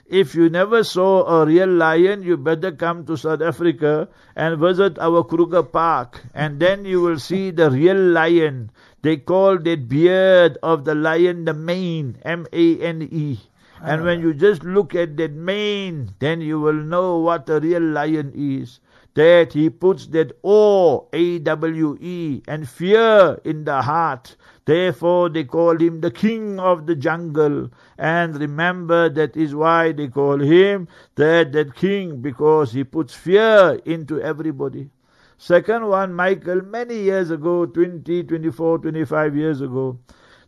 If 0.08 0.34
you 0.34 0.50
never 0.50 0.84
saw 0.84 1.24
a 1.24 1.46
real 1.46 1.70
lion, 1.70 2.24
you 2.24 2.36
better 2.38 2.72
come 2.72 3.06
to 3.06 3.16
South 3.16 3.44
Africa 3.44 4.10
and 4.36 4.60
visit 4.60 4.98
our 4.98 5.24
Kruger 5.24 5.62
Park, 5.62 6.24
and 6.34 6.60
then 6.60 6.86
you 6.86 7.00
will 7.00 7.20
see 7.20 7.52
the 7.52 7.70
real 7.70 7.98
lion. 7.98 8.72
They 9.04 9.18
call 9.18 9.60
that 9.60 9.88
beard 9.88 10.58
of 10.64 10.86
the 10.86 10.96
lion 10.96 11.46
the 11.46 11.54
mane, 11.54 12.18
M-A-N-E. 12.26 13.40
And 13.84 14.04
when 14.04 14.18
ah. 14.18 14.22
you 14.22 14.34
just 14.34 14.64
look 14.64 14.96
at 14.96 15.16
that 15.18 15.34
mane, 15.34 16.10
then 16.18 16.42
you 16.42 16.60
will 16.60 16.74
know 16.74 17.20
what 17.20 17.48
a 17.52 17.60
real 17.60 17.84
lion 17.84 18.34
is 18.34 18.80
that 19.16 19.54
he 19.54 19.70
puts 19.70 20.08
that 20.08 20.32
awe, 20.44 21.02
A-W-E, 21.14 22.44
and 22.48 22.70
fear 22.70 23.40
in 23.44 23.64
the 23.64 23.82
heart. 23.82 24.36
Therefore 24.66 25.30
they 25.30 25.44
call 25.46 25.78
him 25.78 26.02
the 26.02 26.12
king 26.12 26.60
of 26.60 26.86
the 26.86 26.96
jungle. 26.96 27.70
And 27.98 28.40
remember 28.40 29.10
that 29.10 29.36
is 29.38 29.56
why 29.56 29.94
they 29.94 30.10
call 30.10 30.40
him 30.40 30.88
that, 31.16 31.54
that 31.54 31.76
king, 31.76 32.22
because 32.22 32.74
he 32.74 32.84
puts 32.84 33.14
fear 33.14 33.80
into 33.86 34.22
everybody. 34.22 34.90
Second 35.38 35.88
one, 35.88 36.14
Michael, 36.14 36.62
many 36.62 36.96
years 36.96 37.30
ago, 37.30 37.66
20, 37.66 38.24
24, 38.24 38.80
25 38.80 39.36
years 39.36 39.62
ago, 39.62 40.00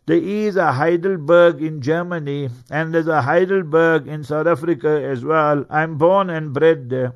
there 0.06 0.16
is 0.16 0.56
a 0.56 0.72
Heidelberg 0.72 1.62
in 1.62 1.82
Germany 1.82 2.48
and 2.70 2.94
there's 2.94 3.08
a 3.08 3.20
Heidelberg 3.20 4.08
in 4.08 4.24
South 4.24 4.46
Africa 4.46 4.88
as 4.88 5.22
well. 5.24 5.66
I'm 5.68 5.98
born 5.98 6.30
and 6.30 6.54
bred 6.54 6.88
there. 6.88 7.14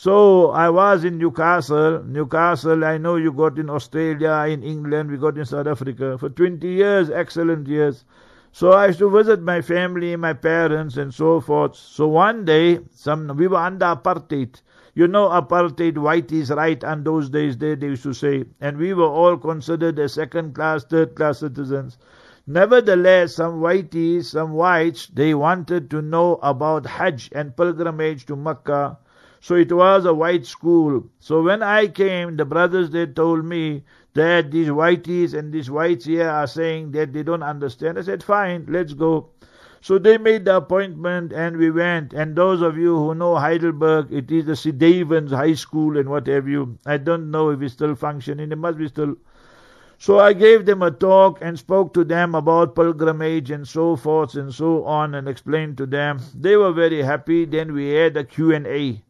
So 0.00 0.50
I 0.52 0.70
was 0.70 1.02
in 1.02 1.18
Newcastle. 1.18 2.04
Newcastle, 2.04 2.84
I 2.84 2.98
know 2.98 3.16
you 3.16 3.32
got 3.32 3.58
in 3.58 3.68
Australia, 3.68 4.46
in 4.48 4.62
England, 4.62 5.10
we 5.10 5.16
got 5.16 5.36
in 5.36 5.44
South 5.44 5.66
Africa 5.66 6.16
for 6.16 6.28
20 6.28 6.68
years, 6.68 7.10
excellent 7.10 7.66
years. 7.66 8.04
So 8.52 8.70
I 8.70 8.86
used 8.86 9.00
to 9.00 9.10
visit 9.10 9.42
my 9.42 9.60
family, 9.60 10.14
my 10.14 10.34
parents, 10.34 10.98
and 10.98 11.12
so 11.12 11.40
forth. 11.40 11.74
So 11.74 12.06
one 12.06 12.44
day, 12.44 12.78
some 12.92 13.26
we 13.36 13.48
were 13.48 13.56
under 13.56 13.86
apartheid. 13.86 14.62
You 14.94 15.08
know, 15.08 15.30
apartheid, 15.30 15.98
white 15.98 16.30
is 16.30 16.50
right, 16.52 16.80
and 16.84 17.04
those 17.04 17.28
days 17.28 17.58
they, 17.58 17.74
they 17.74 17.88
used 17.88 18.04
to 18.04 18.12
say, 18.12 18.44
and 18.60 18.78
we 18.78 18.94
were 18.94 19.10
all 19.10 19.36
considered 19.36 19.98
as 19.98 20.12
second 20.12 20.54
class, 20.54 20.84
third 20.84 21.16
class 21.16 21.40
citizens. 21.40 21.98
Nevertheless, 22.46 23.34
some 23.34 23.60
whiteys, 23.60 24.26
some 24.26 24.52
whites, 24.52 25.08
they 25.08 25.34
wanted 25.34 25.90
to 25.90 26.02
know 26.02 26.36
about 26.40 26.86
Hajj 26.86 27.30
and 27.32 27.56
pilgrimage 27.56 28.26
to 28.26 28.36
Mecca. 28.36 28.96
So 29.40 29.54
it 29.54 29.72
was 29.72 30.04
a 30.04 30.14
white 30.14 30.46
school. 30.46 31.04
So 31.20 31.42
when 31.42 31.62
I 31.62 31.86
came, 31.88 32.36
the 32.36 32.44
brothers 32.44 32.90
they 32.90 33.06
told 33.06 33.44
me 33.44 33.84
that 34.14 34.50
these 34.50 34.68
whiteys 34.68 35.32
and 35.32 35.52
these 35.52 35.70
whites 35.70 36.06
here 36.06 36.28
are 36.28 36.46
saying 36.46 36.92
that 36.92 37.12
they 37.12 37.22
don't 37.22 37.42
understand. 37.42 37.98
I 37.98 38.02
said, 38.02 38.22
fine, 38.22 38.66
let's 38.68 38.94
go. 38.94 39.30
So 39.80 39.98
they 39.98 40.18
made 40.18 40.44
the 40.44 40.56
appointment 40.56 41.32
and 41.32 41.56
we 41.56 41.70
went. 41.70 42.12
And 42.12 42.34
those 42.34 42.62
of 42.62 42.76
you 42.76 42.96
who 42.96 43.14
know 43.14 43.36
Heidelberg, 43.36 44.12
it 44.12 44.30
is 44.30 44.46
the 44.46 44.52
Sedavens 44.52 45.30
High 45.30 45.54
School 45.54 45.96
and 45.96 46.08
what 46.08 46.26
have 46.26 46.48
you. 46.48 46.78
I 46.84 46.96
don't 46.96 47.30
know 47.30 47.50
if 47.50 47.62
it's 47.62 47.74
still 47.74 47.94
functioning. 47.94 48.50
It 48.50 48.58
must 48.58 48.78
be 48.78 48.88
still 48.88 49.16
so 50.00 50.20
I 50.20 50.32
gave 50.32 50.64
them 50.64 50.80
a 50.82 50.92
talk 50.92 51.40
and 51.42 51.58
spoke 51.58 51.92
to 51.94 52.04
them 52.04 52.36
about 52.36 52.76
pilgrimage 52.76 53.50
and 53.50 53.66
so 53.66 53.96
forth 53.96 54.36
and 54.36 54.54
so 54.54 54.84
on 54.84 55.12
and 55.16 55.28
explained 55.28 55.76
to 55.78 55.86
them. 55.86 56.20
They 56.36 56.56
were 56.56 56.70
very 56.70 57.02
happy. 57.02 57.44
Then 57.44 57.72
we 57.72 57.90
had 57.90 58.16
a 58.16 58.22
Q&A. 58.22 59.02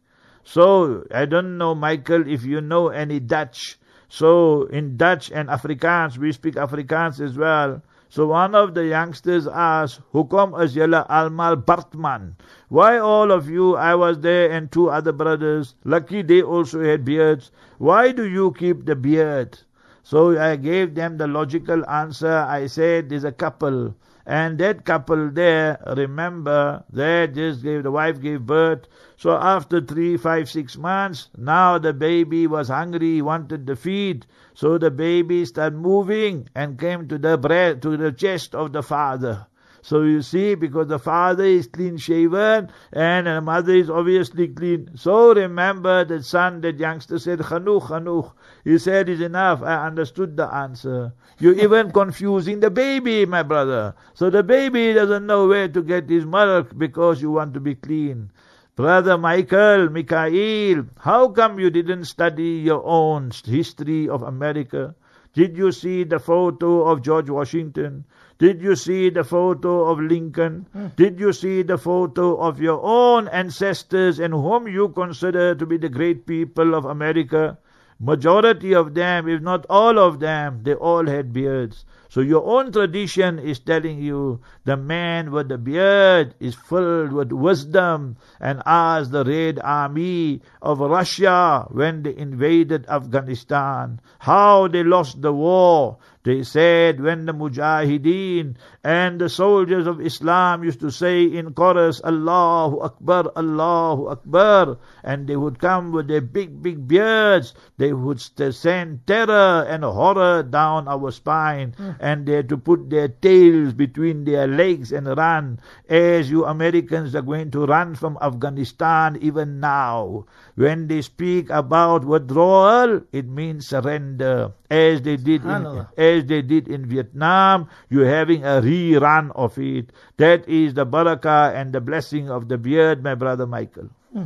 So 0.49 1.05
I 1.13 1.25
don't 1.25 1.59
know, 1.59 1.75
Michael, 1.75 2.27
if 2.27 2.43
you 2.43 2.59
know 2.59 2.87
any 2.87 3.19
Dutch. 3.19 3.77
So 4.07 4.63
in 4.63 4.97
Dutch 4.97 5.29
and 5.29 5.47
Afrikaans, 5.47 6.17
we 6.17 6.31
speak 6.31 6.55
Afrikaans 6.55 7.21
as 7.21 7.37
well. 7.37 7.83
So 8.09 8.25
one 8.25 8.55
of 8.55 8.73
the 8.73 8.87
youngsters 8.87 9.45
asked, 9.45 10.01
Hukom 10.11 10.59
as 10.59 10.73
julle 10.73 11.05
almal 11.07 11.63
Bartman? 11.63 12.33
Why 12.67 12.97
all 12.97 13.31
of 13.31 13.47
you, 13.47 13.75
I 13.75 13.93
was 13.93 14.21
there 14.21 14.49
and 14.49 14.71
two 14.71 14.89
other 14.89 15.11
brothers, 15.11 15.75
lucky 15.83 16.23
they 16.23 16.41
also 16.41 16.83
had 16.83 17.05
beards. 17.05 17.51
Why 17.77 18.11
do 18.11 18.27
you 18.27 18.51
keep 18.57 18.87
the 18.87 18.95
beard? 18.95 19.59
So 20.01 20.35
I 20.35 20.55
gave 20.55 20.95
them 20.95 21.17
the 21.17 21.27
logical 21.27 21.87
answer. 21.87 22.39
I 22.39 22.65
said, 22.65 23.09
there's 23.09 23.23
a 23.23 23.31
couple. 23.31 23.93
And 24.29 24.59
that 24.59 24.85
couple 24.85 25.31
there, 25.31 25.81
remember, 25.97 26.83
they 26.93 27.27
just 27.33 27.63
gave, 27.63 27.81
the 27.81 27.89
wife 27.89 28.21
gave 28.21 28.45
birth. 28.45 28.85
So 29.17 29.31
after 29.31 29.81
three, 29.81 30.17
five, 30.17 30.47
six 30.51 30.77
months, 30.77 31.29
now 31.35 31.79
the 31.79 31.93
baby 31.93 32.45
was 32.45 32.67
hungry, 32.67 33.15
he 33.15 33.21
wanted 33.23 33.65
the 33.65 33.75
feed. 33.75 34.27
So 34.53 34.77
the 34.77 34.91
baby 34.91 35.45
started 35.45 35.79
moving 35.79 36.47
and 36.53 36.77
came 36.77 37.07
to 37.07 37.17
the 37.17 37.39
breast, 37.39 37.81
to 37.81 37.97
the 37.97 38.11
chest 38.11 38.53
of 38.53 38.71
the 38.71 38.83
father. 38.83 39.47
So 39.89 40.03
you 40.03 40.21
see, 40.21 40.53
because 40.53 40.85
the 40.87 40.99
father 40.99 41.43
is 41.43 41.65
clean 41.65 41.97
shaven 41.97 42.69
and 42.93 43.25
the 43.25 43.41
mother 43.41 43.73
is 43.73 43.89
obviously 43.89 44.47
clean. 44.47 44.91
So 44.93 45.33
remember 45.33 46.05
the 46.05 46.21
son, 46.21 46.61
that 46.61 46.77
youngster 46.77 47.17
said, 47.17 47.39
Chanuch, 47.39 47.87
Chanuch. 47.87 48.31
He 48.63 48.77
said, 48.77 49.09
it's 49.09 49.19
enough. 49.19 49.63
I 49.63 49.87
understood 49.87 50.37
the 50.37 50.45
answer. 50.45 51.13
You're 51.39 51.57
even 51.57 51.89
confusing 52.01 52.59
the 52.59 52.69
baby, 52.69 53.25
my 53.25 53.41
brother. 53.41 53.95
So 54.13 54.29
the 54.29 54.43
baby 54.43 54.93
doesn't 54.93 55.25
know 55.25 55.47
where 55.47 55.67
to 55.67 55.81
get 55.81 56.07
his 56.07 56.23
milk 56.23 56.77
because 56.77 57.19
you 57.23 57.31
want 57.31 57.55
to 57.55 57.59
be 57.59 57.73
clean. 57.73 58.29
Brother 58.75 59.17
Michael, 59.17 59.89
Mikhail, 59.89 60.85
how 60.99 61.29
come 61.29 61.59
you 61.59 61.71
didn't 61.71 62.05
study 62.05 62.61
your 62.61 62.85
own 62.85 63.31
history 63.43 64.07
of 64.07 64.21
America? 64.21 64.93
Did 65.39 65.57
you 65.57 65.71
see 65.71 66.03
the 66.03 66.19
photo 66.19 66.83
of 66.83 67.01
George 67.01 67.29
Washington? 67.29 68.03
Did 68.39 68.61
you 68.61 68.75
see 68.75 69.09
the 69.09 69.23
photo 69.23 69.85
of 69.85 70.01
Lincoln? 70.01 70.67
Hmm. 70.73 70.87
Did 70.97 71.17
you 71.17 71.31
see 71.31 71.61
the 71.61 71.77
photo 71.77 72.35
of 72.35 72.59
your 72.59 72.81
own 72.83 73.29
ancestors 73.29 74.19
and 74.19 74.33
whom 74.33 74.67
you 74.67 74.89
consider 74.89 75.55
to 75.55 75.65
be 75.65 75.77
the 75.77 75.87
great 75.87 76.25
people 76.25 76.75
of 76.75 76.83
America? 76.83 77.57
Majority 78.01 78.75
of 78.75 78.95
them, 78.95 79.29
if 79.29 79.41
not 79.41 79.65
all 79.69 79.97
of 79.97 80.19
them, 80.19 80.63
they 80.63 80.73
all 80.73 81.07
had 81.07 81.31
beards. 81.31 81.85
So 82.09 82.21
your 82.21 82.41
own 82.43 82.71
tradition 82.71 83.37
is 83.37 83.59
telling 83.59 84.01
you 84.01 84.41
the 84.65 84.75
man 84.75 85.29
with 85.29 85.47
the 85.49 85.59
beard 85.59 86.33
is 86.39 86.55
filled 86.55 87.13
with 87.13 87.31
wisdom 87.31 88.17
and 88.41 88.63
as 88.65 89.11
the 89.11 89.23
Red 89.23 89.59
Army 89.61 90.41
of 90.59 90.79
Russia 90.79 91.67
when 91.69 92.01
they 92.01 92.17
invaded 92.17 92.89
Afghanistan, 92.89 94.01
how 94.25 94.67
they 94.67 94.83
lost 94.83 95.21
the 95.21 95.31
war. 95.31 95.99
They 96.23 96.43
said 96.43 96.99
when 96.99 97.25
the 97.25 97.33
Mujahideen 97.33 98.55
and 98.83 99.21
the 99.21 99.29
soldiers 99.29 99.87
of 99.87 100.01
Islam 100.01 100.65
used 100.65 100.81
to 100.81 100.91
say 100.91 101.23
in 101.23 101.53
chorus, 101.53 102.01
Allahu 102.03 102.81
Akbar, 102.81 103.31
Allahu 103.37 104.07
Akbar, 104.09 104.77
and 105.01 105.27
they 105.27 105.37
would 105.37 105.59
come 105.59 105.93
with 105.93 106.09
their 106.09 106.19
big, 106.19 106.61
big 106.61 106.87
beards, 106.87 107.53
they 107.77 107.93
would 107.93 108.19
send 108.19 109.07
terror 109.07 109.63
and 109.63 109.83
horror 109.85 110.43
down 110.43 110.89
our 110.89 111.09
spine, 111.11 111.73
mm. 111.79 111.95
and 112.01 112.25
they 112.25 112.33
had 112.33 112.49
to 112.49 112.57
put 112.57 112.89
their 112.89 113.07
tails 113.07 113.73
between 113.73 114.25
their 114.25 114.45
legs 114.45 114.91
and 114.91 115.07
run, 115.07 115.59
as 115.87 116.29
you 116.29 116.43
Americans 116.43 117.15
are 117.15 117.21
going 117.21 117.49
to 117.51 117.65
run 117.65 117.95
from 117.95 118.17
Afghanistan 118.21 119.17
even 119.21 119.61
now. 119.61 120.25
When 120.55 120.87
they 120.87 121.01
speak 121.01 121.49
about 121.49 122.03
withdrawal, 122.03 123.03
it 123.13 123.25
means 123.25 123.67
surrender, 123.67 124.51
as 124.69 125.01
they 125.01 125.15
did 125.15 125.45
in, 125.45 125.87
as 126.17 126.25
they 126.25 126.41
did 126.41 126.67
in 126.67 126.85
Vietnam. 126.85 127.69
You're 127.89 128.09
having 128.09 128.43
a 128.43 128.61
rerun 128.61 129.31
of 129.35 129.57
it. 129.57 129.91
That 130.17 130.47
is 130.47 130.73
the 130.73 130.85
barakah 130.85 131.53
and 131.55 131.73
the 131.73 131.81
blessing 131.81 132.29
of 132.29 132.47
the 132.47 132.57
beard, 132.57 133.03
my 133.03 133.15
brother 133.15 133.45
Michael. 133.45 133.89
Hmm. 134.13 134.25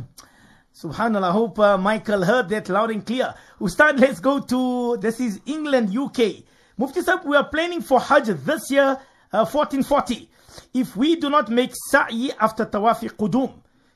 Subhanallah, 0.74 1.28
I 1.28 1.32
hope 1.32 1.58
uh, 1.60 1.78
Michael 1.78 2.24
heard 2.24 2.48
that 2.48 2.68
loud 2.68 2.90
and 2.90 3.06
clear. 3.06 3.32
Ustad, 3.60 4.00
let's 4.00 4.18
go 4.18 4.40
to, 4.40 4.96
this 4.96 5.20
is 5.20 5.40
England, 5.46 5.96
UK. 5.96 6.42
Mufti 6.76 7.00
Sahib, 7.00 7.24
we 7.24 7.36
are 7.36 7.48
planning 7.48 7.80
for 7.80 8.00
Hajj 8.00 8.26
this 8.44 8.70
year, 8.70 8.98
uh, 9.32 9.46
1440. 9.46 10.28
If 10.74 10.96
we 10.96 11.14
do 11.14 11.30
not 11.30 11.48
make 11.48 11.70
sa'i 11.90 12.32
after 12.40 12.66
tawafi 12.66 13.10
qudum, 13.10 13.54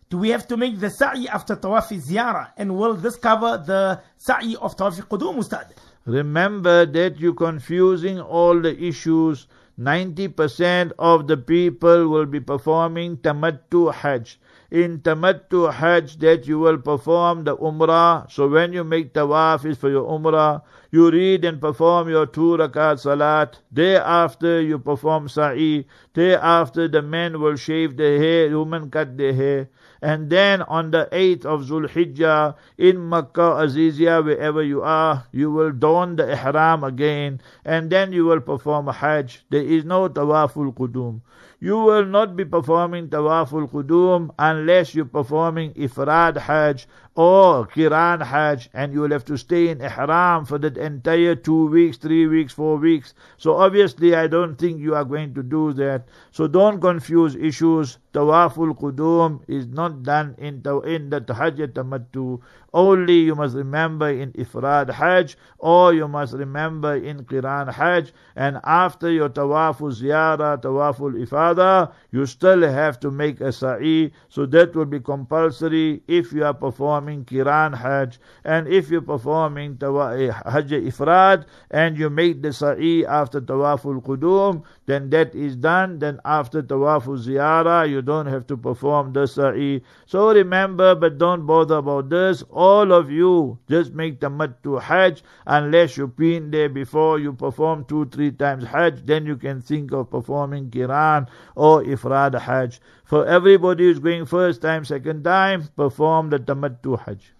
do 0.08 0.18
we 0.18 0.30
have 0.30 0.46
to 0.48 0.56
make 0.56 0.78
the 0.78 0.88
sa'i 0.88 1.28
after 1.28 1.56
tawafi 1.56 2.00
ziyarah? 2.00 2.52
And 2.56 2.76
will 2.76 2.94
this 2.94 3.16
cover 3.16 3.58
the 3.58 4.00
sa'i 4.16 4.54
of 4.56 4.76
tawafi 4.76 5.02
qudum, 5.02 5.38
Ustad? 5.38 5.74
Remember 6.04 6.86
that 6.86 7.18
you're 7.20 7.34
confusing 7.34 8.20
all 8.20 8.60
the 8.60 8.82
issues 8.82 9.46
90% 9.78 10.92
of 10.98 11.28
the 11.28 11.36
people 11.36 12.08
will 12.08 12.26
be 12.26 12.40
performing 12.40 13.16
Tamattu 13.18 13.94
Hajj. 13.94 14.40
In 14.70 14.98
Tamattu 14.98 15.72
Hajj 15.72 16.18
that 16.18 16.48
you 16.48 16.58
will 16.58 16.78
perform 16.78 17.44
the 17.44 17.56
Umrah. 17.56 18.30
So 18.30 18.48
when 18.48 18.72
you 18.72 18.82
make 18.82 19.14
Tawaf 19.14 19.64
is 19.64 19.78
for 19.78 19.88
your 19.88 20.08
Umrah. 20.08 20.62
You 20.90 21.10
read 21.10 21.44
and 21.44 21.60
perform 21.60 22.08
your 22.08 22.24
two 22.24 22.56
rakat 22.56 23.00
salat. 23.00 23.58
Day 23.70 23.96
after 23.96 24.58
you 24.62 24.78
perform 24.78 25.28
Sa'i. 25.28 25.84
Day 26.14 26.34
after 26.34 26.88
the 26.88 27.02
men 27.02 27.40
will 27.40 27.56
shave 27.56 27.98
their 27.98 28.18
hair, 28.18 28.58
women 28.58 28.90
cut 28.90 29.18
their 29.18 29.34
hair. 29.34 29.68
And 30.00 30.30
then 30.30 30.62
on 30.62 30.90
the 30.90 31.06
8th 31.12 31.44
of 31.44 31.66
Zulhijjah 31.66 32.54
in 32.78 33.06
Makkah, 33.06 33.60
Azizia, 33.66 34.24
wherever 34.24 34.62
you 34.62 34.80
are, 34.80 35.26
you 35.30 35.50
will 35.50 35.72
don 35.72 36.16
the 36.16 36.32
ihram 36.32 36.84
again 36.84 37.42
and 37.66 37.90
then 37.90 38.12
you 38.12 38.24
will 38.24 38.40
perform 38.40 38.88
a 38.88 38.92
hajj. 38.92 39.44
There 39.50 39.60
is 39.60 39.84
no 39.84 40.08
tawaful 40.08 40.72
qudum. 40.72 41.20
You 41.60 41.76
will 41.80 42.04
not 42.04 42.36
be 42.36 42.44
performing 42.44 43.08
tawaful 43.08 43.68
qudum 43.68 44.30
unless 44.38 44.94
you're 44.94 45.04
performing 45.04 45.74
ifrad 45.74 46.36
hajj 46.36 46.86
or 47.16 47.66
kiran 47.66 48.22
hajj 48.22 48.70
and 48.72 48.92
you 48.92 49.00
will 49.00 49.10
have 49.10 49.24
to 49.24 49.36
stay 49.36 49.66
in 49.66 49.80
ihram 49.80 50.44
for 50.44 50.58
that 50.58 50.76
entire 50.76 51.34
two 51.34 51.66
weeks, 51.66 51.96
three 51.96 52.28
weeks, 52.28 52.52
four 52.52 52.76
weeks. 52.76 53.12
So 53.38 53.54
obviously 53.56 54.14
I 54.14 54.28
don't 54.28 54.54
think 54.54 54.78
you 54.78 54.94
are 54.94 55.04
going 55.04 55.34
to 55.34 55.42
do 55.42 55.72
that. 55.72 56.06
So 56.30 56.46
don't 56.46 56.80
confuse 56.80 57.34
issues. 57.34 57.98
Tawaful 58.12 58.78
qudum 58.78 59.40
is 59.48 59.66
not 59.66 60.02
done 60.02 60.34
in, 60.38 60.62
in 60.84 61.10
the 61.10 61.34
hajj 61.34 61.58
tamattu. 61.74 62.40
Only 62.72 63.20
you 63.20 63.34
must 63.34 63.56
remember 63.56 64.10
in 64.10 64.32
ifrad 64.32 64.90
hajj 64.90 65.36
or 65.58 65.94
you 65.94 66.06
must 66.06 66.34
remember 66.34 66.96
in 66.96 67.24
kiran 67.24 67.72
hajj 67.72 68.12
and 68.36 68.60
after 68.64 69.10
your 69.10 69.28
tawaful 69.28 69.92
ziyarah, 69.92 70.60
tawaful 70.60 71.12
ifada, 71.14 71.92
you 72.10 72.26
still 72.26 72.62
have 72.62 73.00
to 73.00 73.10
make 73.10 73.40
a 73.40 73.52
sa'i. 73.52 74.10
So 74.28 74.46
that 74.46 74.74
will 74.74 74.84
be 74.84 75.00
compulsory 75.00 76.02
if 76.06 76.32
you 76.32 76.44
are 76.44 76.54
performing 76.54 77.24
Kiran 77.24 77.76
Hajj, 77.76 78.18
and 78.44 78.68
if 78.68 78.90
you're 78.90 79.00
performing 79.00 79.78
eh, 79.82 80.30
Hajj 80.30 80.70
Ifrad 80.70 81.46
and 81.70 81.96
you 81.96 82.10
make 82.10 82.42
the 82.42 82.52
Sa'i 82.52 83.06
after 83.06 83.40
Tawaful 83.40 84.02
Qudum, 84.02 84.62
then 84.86 85.10
that 85.10 85.34
is 85.34 85.56
done. 85.56 85.98
Then 85.98 86.20
after 86.24 86.62
Tawaful 86.62 87.18
Ziyarah, 87.18 87.88
you 87.88 87.97
don't 88.02 88.26
have 88.26 88.46
to 88.48 88.56
perform 88.56 89.12
the 89.12 89.26
Sa'i. 89.26 89.82
So 90.06 90.32
remember, 90.32 90.94
but 90.94 91.18
don't 91.18 91.46
bother 91.46 91.76
about 91.76 92.08
this. 92.08 92.42
All 92.50 92.92
of 92.92 93.10
you 93.10 93.58
just 93.68 93.92
make 93.92 94.20
Tamattu 94.20 94.80
Hajj 94.80 95.22
unless 95.46 95.96
you've 95.96 96.16
been 96.16 96.50
there 96.50 96.68
before 96.68 97.18
you 97.18 97.32
perform 97.32 97.84
two, 97.84 98.06
three 98.06 98.30
times 98.30 98.64
Hajj, 98.64 99.04
then 99.04 99.26
you 99.26 99.36
can 99.36 99.60
think 99.60 99.92
of 99.92 100.10
performing 100.10 100.70
Kiran 100.70 101.28
or 101.54 101.82
Ifrad 101.82 102.38
Hajj. 102.40 102.80
For 103.04 103.26
everybody 103.26 103.84
who's 103.84 103.98
going 103.98 104.26
first 104.26 104.62
time, 104.62 104.84
second 104.84 105.24
time, 105.24 105.68
perform 105.76 106.30
the 106.30 106.38
Tamattu 106.38 106.98
Hajj. 107.04 107.32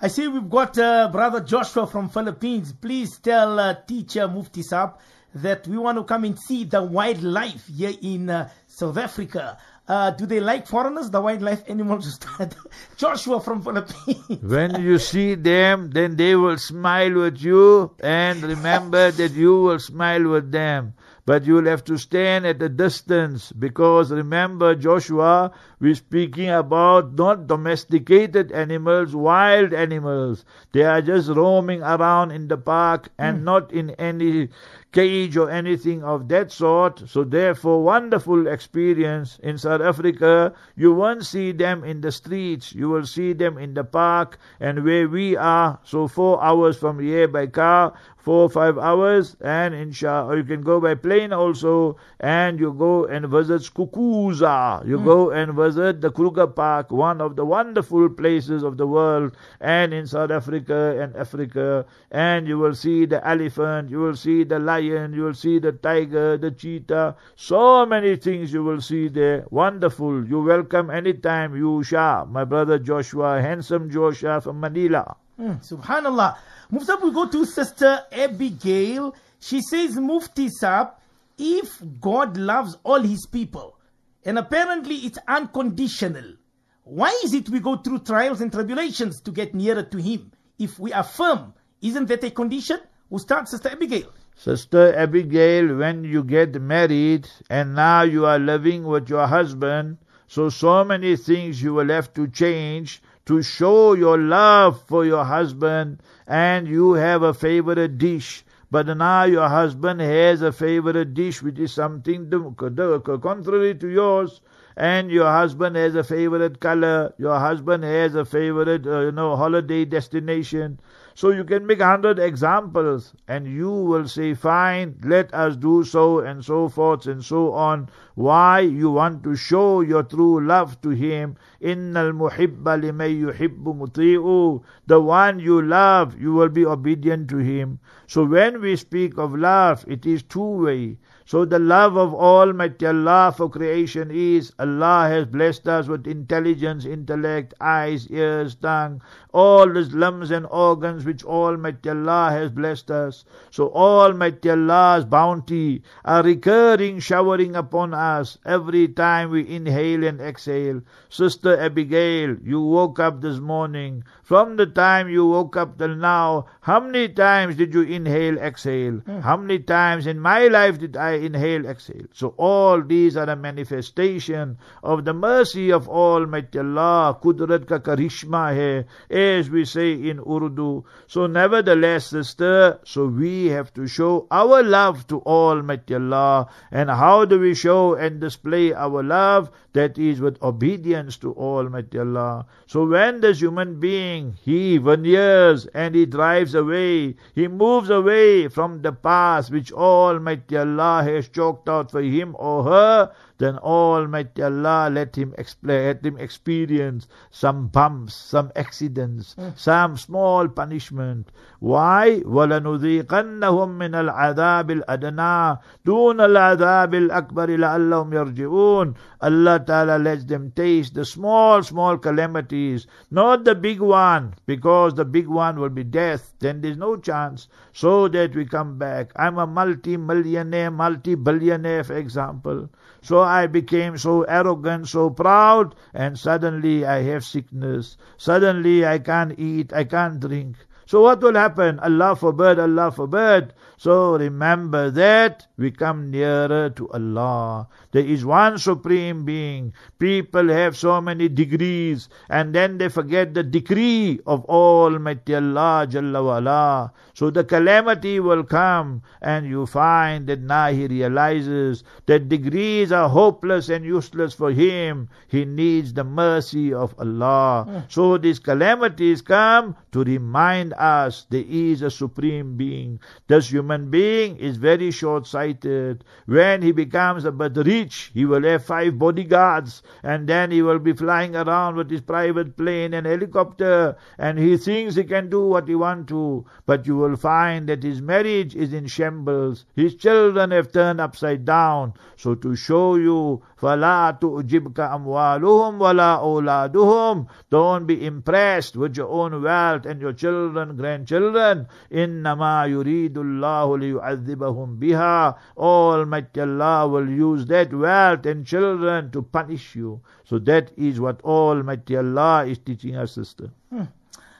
I 0.00 0.08
see 0.08 0.28
we've 0.28 0.50
got 0.50 0.78
uh, 0.78 1.08
Brother 1.10 1.40
Joshua 1.40 1.86
from 1.86 2.10
Philippines. 2.10 2.72
Please 2.72 3.16
tell 3.18 3.58
uh, 3.58 3.76
teacher 3.86 4.28
Mufti 4.28 4.60
Saab 4.60 4.98
that 5.36 5.66
we 5.66 5.78
want 5.78 5.98
to 5.98 6.04
come 6.04 6.24
and 6.24 6.38
see 6.38 6.64
the 6.64 6.82
wildlife 6.82 7.66
here 7.66 7.92
in 8.02 8.28
uh, 8.28 8.48
South 8.66 8.98
Africa. 8.98 9.58
Uh, 9.88 10.10
do 10.10 10.26
they 10.26 10.40
like 10.40 10.66
foreigners, 10.66 11.10
the 11.10 11.20
wildlife 11.20 11.62
animals? 11.68 12.18
Joshua 12.96 13.40
from 13.40 13.62
Philippines. 13.62 14.42
When 14.42 14.82
you 14.82 14.98
see 14.98 15.36
them, 15.36 15.90
then 15.90 16.16
they 16.16 16.34
will 16.34 16.58
smile 16.58 17.14
with 17.14 17.38
you, 17.40 17.92
and 18.00 18.42
remember 18.42 19.12
that 19.12 19.32
you 19.32 19.62
will 19.62 19.78
smile 19.78 20.28
with 20.28 20.50
them. 20.50 20.94
But 21.26 21.44
you 21.44 21.54
will 21.54 21.66
have 21.66 21.82
to 21.84 21.98
stand 21.98 22.46
at 22.46 22.62
a 22.62 22.68
distance 22.68 23.50
because 23.50 24.12
remember, 24.12 24.76
Joshua, 24.76 25.50
we're 25.80 25.96
speaking 25.96 26.48
about 26.50 27.14
not 27.14 27.48
domesticated 27.48 28.52
animals, 28.52 29.14
wild 29.14 29.74
animals. 29.74 30.44
They 30.70 30.84
are 30.84 31.02
just 31.02 31.28
roaming 31.28 31.82
around 31.82 32.30
in 32.30 32.46
the 32.46 32.56
park 32.56 33.08
and 33.18 33.38
hmm. 33.38 33.44
not 33.44 33.72
in 33.72 33.90
any 33.98 34.50
cage 34.92 35.36
or 35.36 35.50
anything 35.50 36.02
of 36.04 36.28
that 36.28 36.52
sort. 36.52 37.02
So 37.08 37.24
therefore, 37.24 37.82
wonderful 37.82 38.46
experience 38.46 39.38
in 39.42 39.58
South 39.58 39.82
Africa. 39.82 40.54
You 40.76 40.94
won't 40.94 41.26
see 41.26 41.52
them 41.52 41.84
in 41.84 42.00
the 42.00 42.12
streets. 42.12 42.72
You 42.72 42.88
will 42.88 43.04
see 43.04 43.32
them 43.32 43.58
in 43.58 43.74
the 43.74 43.84
park 43.84 44.38
and 44.60 44.84
where 44.84 45.08
we 45.08 45.36
are. 45.36 45.80
So 45.82 46.08
four 46.08 46.42
hours 46.42 46.78
from 46.78 47.00
here 47.00 47.28
by 47.28 47.48
car, 47.48 47.92
four 48.26 48.42
or 48.42 48.50
five 48.50 48.76
hours, 48.76 49.36
and 49.40 49.72
inshallah, 49.72 50.26
or 50.26 50.36
you 50.36 50.42
can 50.42 50.60
go 50.60 50.80
by 50.80 50.96
plane 50.96 51.32
also, 51.32 51.96
and 52.18 52.58
you 52.58 52.72
go 52.72 53.04
and 53.04 53.28
visit 53.28 53.62
Skukuza. 53.62 54.84
You 54.84 54.98
go 54.98 55.30
and 55.30 55.54
visit 55.54 56.00
the 56.00 56.10
Kruger 56.10 56.48
Park, 56.48 56.90
one 56.90 57.20
of 57.20 57.36
the 57.36 57.44
wonderful 57.44 58.08
places 58.08 58.64
of 58.64 58.78
the 58.78 58.86
world, 58.86 59.36
and 59.60 59.94
in 59.94 60.08
South 60.08 60.32
Africa 60.32 60.98
and 61.00 61.14
Africa, 61.14 61.86
and 62.10 62.48
you 62.48 62.58
will 62.58 62.74
see 62.74 63.06
the 63.06 63.24
elephant, 63.24 63.90
you 63.90 64.00
will 64.00 64.16
see 64.16 64.42
the 64.42 64.58
lion, 64.58 65.14
you 65.14 65.22
will 65.22 65.38
see 65.44 65.60
the 65.60 65.70
tiger, 65.70 66.36
the 66.36 66.50
cheetah, 66.50 67.14
so 67.36 67.86
many 67.86 68.16
things 68.16 68.52
you 68.52 68.64
will 68.64 68.80
see 68.80 69.06
there. 69.06 69.46
Wonderful. 69.50 70.26
You 70.26 70.42
welcome 70.42 70.90
anytime, 70.90 71.54
you 71.54 71.84
Shah, 71.84 72.24
my 72.24 72.42
brother 72.42 72.80
Joshua, 72.80 73.40
handsome 73.40 73.88
Joshua 73.88 74.40
from 74.40 74.58
Manila. 74.58 75.14
Mm, 75.38 75.60
Subhanallah. 75.62 76.36
Mufti, 76.70 76.92
we 77.02 77.12
go 77.12 77.28
to 77.28 77.44
Sister 77.44 78.04
Abigail. 78.10 79.14
She 79.40 79.60
says, 79.62 79.96
Mufti 79.96 80.48
Sab, 80.48 80.94
if 81.38 81.80
God 82.00 82.36
loves 82.36 82.76
all 82.82 83.00
his 83.00 83.26
people, 83.26 83.78
and 84.24 84.38
apparently 84.38 84.96
it's 84.96 85.18
unconditional, 85.28 86.34
why 86.82 87.18
is 87.24 87.34
it 87.34 87.48
we 87.48 87.60
go 87.60 87.76
through 87.76 88.00
trials 88.00 88.40
and 88.40 88.50
tribulations 88.50 89.20
to 89.22 89.30
get 89.30 89.54
nearer 89.54 89.82
to 89.82 89.98
him? 89.98 90.32
If 90.58 90.78
we 90.78 90.92
are 90.92 91.04
firm, 91.04 91.54
isn't 91.82 92.06
that 92.06 92.24
a 92.24 92.30
condition? 92.30 92.80
We'll 93.10 93.20
start, 93.20 93.48
Sister 93.48 93.68
Abigail. 93.68 94.12
Sister 94.34 94.94
Abigail, 94.96 95.76
when 95.76 96.04
you 96.04 96.24
get 96.24 96.60
married 96.60 97.28
and 97.48 97.74
now 97.74 98.02
you 98.02 98.26
are 98.26 98.38
living 98.38 98.84
with 98.84 99.08
your 99.08 99.26
husband, 99.26 99.98
so 100.26 100.48
so 100.48 100.84
many 100.84 101.16
things 101.16 101.62
you 101.62 101.74
will 101.74 101.88
have 101.88 102.12
to 102.14 102.26
change 102.26 103.00
to 103.26 103.42
show 103.42 103.92
your 103.92 104.16
love 104.18 104.80
for 104.86 105.04
your 105.04 105.24
husband 105.24 106.00
and 106.26 106.66
you 106.68 106.92
have 106.94 107.22
a 107.22 107.34
favorite 107.34 107.98
dish. 107.98 108.44
But 108.70 108.86
now 108.86 109.24
your 109.24 109.48
husband 109.48 110.00
has 110.00 110.42
a 110.42 110.52
favorite 110.52 111.14
dish 111.14 111.42
which 111.42 111.58
is 111.58 111.72
something 111.72 112.30
contrary 112.30 113.74
to 113.74 113.88
yours 113.88 114.40
and 114.76 115.10
your 115.10 115.30
husband 115.30 115.76
has 115.76 115.94
a 115.94 116.04
favorite 116.04 116.60
color, 116.60 117.14
your 117.18 117.38
husband 117.38 117.82
has 117.84 118.14
a 118.14 118.24
favorite, 118.24 118.86
uh, 118.86 119.00
you 119.00 119.12
know, 119.12 119.34
holiday 119.36 119.84
destination. 119.84 120.78
So 121.16 121.30
you 121.30 121.44
can 121.44 121.66
make 121.66 121.80
a 121.80 121.86
hundred 121.86 122.18
examples 122.18 123.14
and 123.26 123.46
you 123.46 123.70
will 123.70 124.06
say, 124.06 124.34
fine, 124.34 125.00
let 125.02 125.32
us 125.32 125.56
do 125.56 125.82
so 125.82 126.18
and 126.18 126.44
so 126.44 126.68
forth 126.68 127.06
and 127.06 127.24
so 127.24 127.54
on. 127.54 127.88
Why? 128.16 128.60
You 128.60 128.90
want 128.90 129.24
to 129.24 129.34
show 129.34 129.80
your 129.80 130.02
true 130.02 130.46
love 130.46 130.78
to 130.82 130.90
him. 130.90 131.38
Innal 131.62 132.12
muhibba 132.12 132.76
limay 132.78 133.18
yuhibbu 133.18 133.78
muti'u. 133.78 134.62
The 134.86 135.00
one 135.00 135.38
you 135.40 135.62
love, 135.62 136.20
you 136.20 136.34
will 136.34 136.50
be 136.50 136.66
obedient 136.66 137.30
to 137.30 137.38
him. 137.38 137.78
So 138.06 138.26
when 138.26 138.60
we 138.60 138.76
speak 138.76 139.16
of 139.16 139.34
love, 139.34 139.86
it 139.88 140.04
is 140.04 140.22
two 140.22 140.64
way. 140.66 140.98
So 141.28 141.44
the 141.44 141.58
love 141.58 141.96
of 141.96 142.14
Almighty 142.14 142.86
Allah 142.86 143.34
for 143.36 143.50
creation 143.50 144.12
is 144.12 144.52
Allah 144.60 145.08
has 145.08 145.26
blessed 145.26 145.66
us 145.66 145.88
with 145.88 146.06
intelligence, 146.06 146.84
intellect, 146.84 147.52
eyes, 147.60 148.08
ears, 148.12 148.54
tongue, 148.54 149.02
all 149.34 149.68
these 149.68 149.92
limbs 149.92 150.30
and 150.30 150.46
organs 150.46 151.04
which 151.04 151.24
Almighty 151.24 151.90
Allah 151.90 152.30
has 152.30 152.52
blessed 152.52 152.92
us. 152.92 153.24
So 153.50 153.72
Almighty 153.72 154.50
Allah's 154.50 155.04
bounty 155.04 155.82
are 156.04 156.22
recurring, 156.22 157.00
showering 157.00 157.56
upon 157.56 157.92
us 157.92 158.38
every 158.46 158.86
time 158.86 159.30
we 159.30 159.48
inhale 159.48 160.04
and 160.04 160.20
exhale. 160.20 160.80
Sister 161.08 161.58
Abigail, 161.58 162.36
you 162.44 162.60
woke 162.60 163.00
up 163.00 163.20
this 163.20 163.40
morning. 163.40 164.04
From 164.22 164.56
the 164.56 164.66
time 164.66 165.08
you 165.08 165.26
woke 165.26 165.56
up 165.56 165.76
till 165.76 165.96
now, 165.96 166.46
how 166.60 166.78
many 166.78 167.08
times 167.08 167.56
did 167.56 167.74
you 167.74 167.82
inhale, 167.82 168.38
exhale? 168.38 168.98
Hmm. 168.98 169.20
How 169.20 169.36
many 169.36 169.58
times 169.58 170.06
in 170.06 170.20
my 170.20 170.46
life 170.46 170.78
did 170.78 170.96
I 170.96 171.15
inhale, 171.24 171.66
exhale? 171.66 172.06
So 172.12 172.34
all 172.36 172.82
these 172.82 173.16
are 173.16 173.28
a 173.28 173.36
manifestation 173.36 174.58
of 174.82 175.04
the 175.04 175.14
mercy 175.14 175.70
of 175.70 175.88
Almighty 175.88 176.58
Allah. 176.58 177.18
Kudrat 177.22 177.66
ka 177.66 177.78
karishma 177.78 178.54
hai, 178.54 178.84
as 179.10 179.50
we 179.50 179.64
say 179.64 179.92
in 179.92 180.20
Urdu. 180.20 180.84
So 181.06 181.26
nevertheless, 181.26 182.06
sister, 182.06 182.80
so 182.84 183.06
we 183.06 183.46
have 183.46 183.72
to 183.74 183.86
show 183.86 184.26
our 184.30 184.62
love 184.62 185.06
to 185.08 185.20
Almighty 185.22 185.94
Allah. 185.94 186.48
And 186.70 186.90
how 186.90 187.24
do 187.24 187.38
we 187.38 187.54
show 187.54 187.94
and 187.94 188.20
display 188.20 188.72
our 188.72 189.02
love? 189.02 189.50
That 189.72 189.98
is 189.98 190.20
with 190.20 190.42
obedience 190.42 191.18
to 191.18 191.34
Almighty 191.34 191.98
Allah. 191.98 192.46
So 192.66 192.86
when 192.86 193.20
this 193.20 193.40
human 193.40 193.78
being, 193.78 194.38
he 194.42 194.78
veneers 194.78 195.66
and 195.66 195.94
he 195.94 196.06
drives 196.06 196.54
away, 196.54 197.16
he 197.34 197.46
moves 197.46 197.90
away 197.90 198.48
from 198.48 198.80
the 198.80 198.92
path 198.92 199.50
which 199.50 199.70
Almighty 199.72 200.56
Allah 200.56 201.02
has 201.14 201.28
chalked 201.28 201.68
out 201.68 201.90
for 201.90 202.02
him 202.02 202.34
or 202.38 202.64
her, 202.64 203.12
then 203.37 203.57
Almighty 203.57 204.43
Allah 204.43 204.89
let 204.91 205.15
him 205.15 205.33
explain, 205.37 205.85
let 205.85 206.05
him 206.05 206.17
experience 206.17 207.07
some 207.31 207.67
bumps, 207.67 208.13
some 208.13 208.51
accidents, 208.55 209.35
some 209.55 209.97
small 209.97 210.47
punishment. 210.47 211.31
Why? 211.59 212.21
وَلَنُذِيقَنَّهُم 212.25 213.69
مِّنَ 213.77 213.93
الْعَذَابِ 213.95 214.83
الْأَدْنَى 214.83 215.57
دُونَ 215.85 216.17
الْعَذَابِ 216.21 216.93
الْأَكْبَرِ 216.93 217.49
لَعَلَّهُمْ 217.57 218.13
يَرْجِعُونَ 218.13 218.95
Allah 219.21 219.59
Ta'ala 219.59 219.97
lets 219.97 220.25
them 220.25 220.51
taste 220.51 220.93
the 220.93 221.05
small, 221.05 221.63
small 221.63 221.97
calamities, 221.97 222.87
not 223.11 223.43
the 223.45 223.55
big 223.55 223.79
one, 223.79 224.33
because 224.45 224.93
the 224.95 225.05
big 225.05 225.27
one 225.27 225.59
will 225.59 225.69
be 225.69 225.83
death. 225.83 226.33
Then 226.39 226.61
there's 226.61 226.77
no 226.77 226.97
chance. 226.97 227.47
So 227.73 228.07
that 228.09 228.35
we 228.35 228.45
come 228.45 228.77
back. 228.77 229.11
I'm 229.15 229.37
a 229.37 229.47
multi-millionaire, 229.47 230.71
multi-billionaire, 230.71 231.83
for 231.83 231.95
example. 231.95 232.69
So 233.01 233.19
I 233.26 233.46
became 233.46 233.98
so 233.98 234.22
arrogant, 234.22 234.88
so 234.88 235.10
proud, 235.10 235.74
and 235.92 236.18
suddenly 236.18 236.86
I 236.86 237.02
have 237.02 237.24
sickness. 237.24 237.98
Suddenly 238.16 238.86
I 238.86 238.98
can't 239.00 239.38
eat, 239.38 239.72
I 239.72 239.84
can't 239.84 240.20
drink. 240.20 240.56
So 240.86 241.02
what 241.02 241.20
will 241.20 241.34
happen? 241.34 241.80
Allah 241.80 242.14
forbid, 242.14 242.60
Allah 242.60 242.92
forbid. 242.92 243.54
So 243.76 244.16
remember 244.16 244.88
that 244.90 245.46
we 245.58 245.72
come 245.72 246.10
nearer 246.12 246.70
to 246.70 246.88
Allah. 246.90 247.66
There 247.90 248.04
is 248.04 248.24
one 248.24 248.56
supreme 248.58 249.24
being. 249.24 249.74
People 249.98 250.48
have 250.48 250.76
so 250.76 251.00
many 251.00 251.28
degrees 251.28 252.08
and 252.30 252.54
then 252.54 252.78
they 252.78 252.88
forget 252.88 253.34
the 253.34 253.42
decree 253.42 254.20
of 254.26 254.44
Almighty 254.46 255.34
Allah 255.34 255.86
Jalla 255.90 256.24
wala. 256.24 256.92
So 257.14 257.30
the 257.30 257.42
calamity 257.42 258.20
will 258.20 258.44
come 258.44 259.02
and 259.20 259.46
you 259.46 259.66
find 259.66 260.28
that 260.28 260.40
now 260.40 260.68
he 260.68 260.86
realizes 260.86 261.82
that 262.06 262.28
degrees 262.28 262.92
are 262.92 263.08
hopeless 263.08 263.68
and 263.68 263.84
useless 263.84 264.34
for 264.34 264.52
him. 264.52 265.08
He 265.26 265.44
needs 265.44 265.92
the 265.94 266.04
mercy 266.04 266.72
of 266.72 266.94
Allah. 266.98 267.66
Hmm. 267.68 267.78
So 267.88 268.18
these 268.18 268.38
calamities 268.38 269.20
come 269.20 269.74
to 269.92 270.04
remind 270.04 270.74
us 270.76 271.26
there 271.30 271.44
is 271.46 271.82
a 271.82 271.90
supreme 271.90 272.56
being. 272.56 273.00
This 273.26 273.50
human 273.50 273.90
being 273.90 274.36
is 274.36 274.56
very 274.56 274.90
short-sighted. 274.90 276.04
When 276.26 276.62
he 276.62 276.72
becomes 276.72 277.24
a 277.24 277.32
bit 277.32 277.56
rich, 277.56 278.10
he 278.14 278.24
will 278.24 278.42
have 278.42 278.64
five 278.64 278.98
bodyguards 278.98 279.82
and 280.02 280.28
then 280.28 280.50
he 280.50 280.62
will 280.62 280.78
be 280.78 280.92
flying 280.92 281.34
around 281.34 281.76
with 281.76 281.90
his 281.90 282.00
private 282.00 282.56
plane 282.56 282.94
and 282.94 283.06
helicopter 283.06 283.96
and 284.18 284.38
he 284.38 284.56
thinks 284.56 284.94
he 284.94 285.04
can 285.04 285.28
do 285.30 285.46
what 285.46 285.68
he 285.68 285.74
wants 285.74 286.08
to. 286.10 286.46
But 286.66 286.86
you 286.86 286.96
will 286.96 287.16
find 287.16 287.68
that 287.68 287.82
his 287.82 288.00
marriage 288.00 288.54
is 288.54 288.72
in 288.72 288.86
shambles. 288.86 289.64
His 289.74 289.94
children 289.94 290.50
have 290.50 290.72
turned 290.72 291.00
upside 291.00 291.44
down. 291.44 291.94
So 292.16 292.34
to 292.36 292.54
show 292.56 292.96
you, 292.96 293.42
فَلَا 293.56 294.10
تُعْجِبْكَ 294.20 294.80
أَمْوَالُهُمْ 294.80 295.80
وَلَا 295.80 296.20
أَوْلَادُهُمْ 296.20 297.26
Don't 297.50 297.86
be 297.86 298.04
impressed 298.04 298.76
with 298.76 298.96
your 298.96 299.08
own 299.08 299.42
wealth 299.42 299.86
and 299.86 300.00
your 300.00 300.12
children, 300.12 300.76
grandchildren. 300.76 301.66
إِنَّمَا 301.90 302.66
يُرِيدُ 302.68 303.14
اللَّهُ 303.14 303.78
لِيُعَذِّبَهُمْ 303.78 304.78
بِهَا 304.78 305.36
Almighty 305.56 306.40
Allah 306.40 306.88
will 306.88 307.08
use 307.08 307.46
that 307.46 307.72
wealth 307.72 308.26
and 308.26 308.46
children 308.46 309.10
to 309.12 309.22
punish 309.22 309.74
you. 309.74 310.02
So 310.24 310.38
that 310.40 310.72
is 310.76 311.00
what 311.00 311.22
Almighty 311.22 311.96
Allah 311.96 312.44
is 312.46 312.58
teaching 312.58 312.96
us, 312.96 313.12
sister. 313.12 313.50
Hmm. 313.70 313.84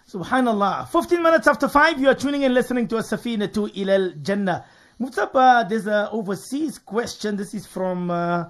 Subhanallah. 0.09 0.89
15 0.89 1.23
minutes 1.23 1.47
after 1.49 1.69
5, 1.69 2.01
you 2.01 2.09
are 2.09 2.15
tuning 2.15 2.43
in 2.43 2.55
listening 2.55 2.87
to 2.89 2.99
a 2.99 3.01
Safinatul 3.01 3.75
Ilal 3.75 4.23
Jannah. 4.23 4.65
Muftab, 5.01 5.69
there's 5.69 5.87
an 5.87 6.09
overseas 6.13 6.79
question. 6.79 7.37
This 7.37 7.55
is 7.55 7.67
from 7.67 8.11
uh, 8.11 8.45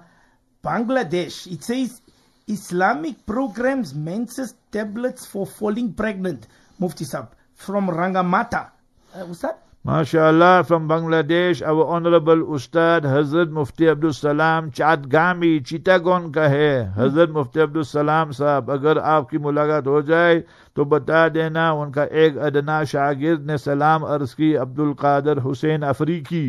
Bangladesh. 0.67 1.47
It 1.49 1.63
says, 1.63 2.01
Islamic 2.47 3.25
programs 3.25 3.93
menses 3.95 4.53
tablets 4.69 5.25
for 5.25 5.47
falling 5.47 5.93
pregnant. 5.93 6.47
Mufti 6.77 7.05
Sab 7.05 7.33
from 7.55 7.87
Rangamata. 7.87 8.71
Uh, 9.15 9.25
what's 9.25 9.39
that? 9.41 9.66
MashaAllah 9.87 10.67
from 10.67 10.85
Bangladesh, 10.85 11.65
our 11.65 11.85
Honorable 11.87 12.53
Ustad 12.53 13.03
Hazrat 13.03 13.49
Mufti 13.49 13.87
Abdul 13.87 14.11
Salam 14.11 14.69
Chatgami 14.69 15.61
Chittagon 15.61 16.31
کا 16.33 16.49
ہے 16.49 16.87
حضرت 16.95 17.29
مفتی 17.29 17.61
عبدالسلام 17.61 18.31
صاحب 18.31 18.71
اگر 18.71 18.97
آپ 19.11 19.29
کی 19.29 19.37
ملاقات 19.45 19.87
ہو 19.87 20.01
جائے 20.01 20.41
تو 20.75 20.83
بتا 20.83 21.27
دینا 21.33 21.69
ان 21.71 21.91
کا 21.91 22.03
ایک 22.03 22.37
ادنا 22.47 22.83
شاگرد 22.91 23.45
نے 23.45 23.57
سلام 23.57 24.05
عرض 24.05 24.33
کی 24.35 24.55
عبد 24.57 24.79
القادر 24.79 25.37
حسین 25.45 25.83
افریقی 25.83 26.45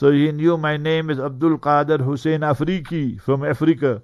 سو 0.00 0.10
ہی 0.10 0.30
نیو 0.30 0.56
مائی 0.56 0.78
نیم 0.78 1.08
از 1.10 1.20
عبد 1.28 1.44
القادر 1.44 2.02
حسین 2.12 2.42
افریقی 2.44 3.06
فرام 3.26 3.42
افریقہ 3.50 3.94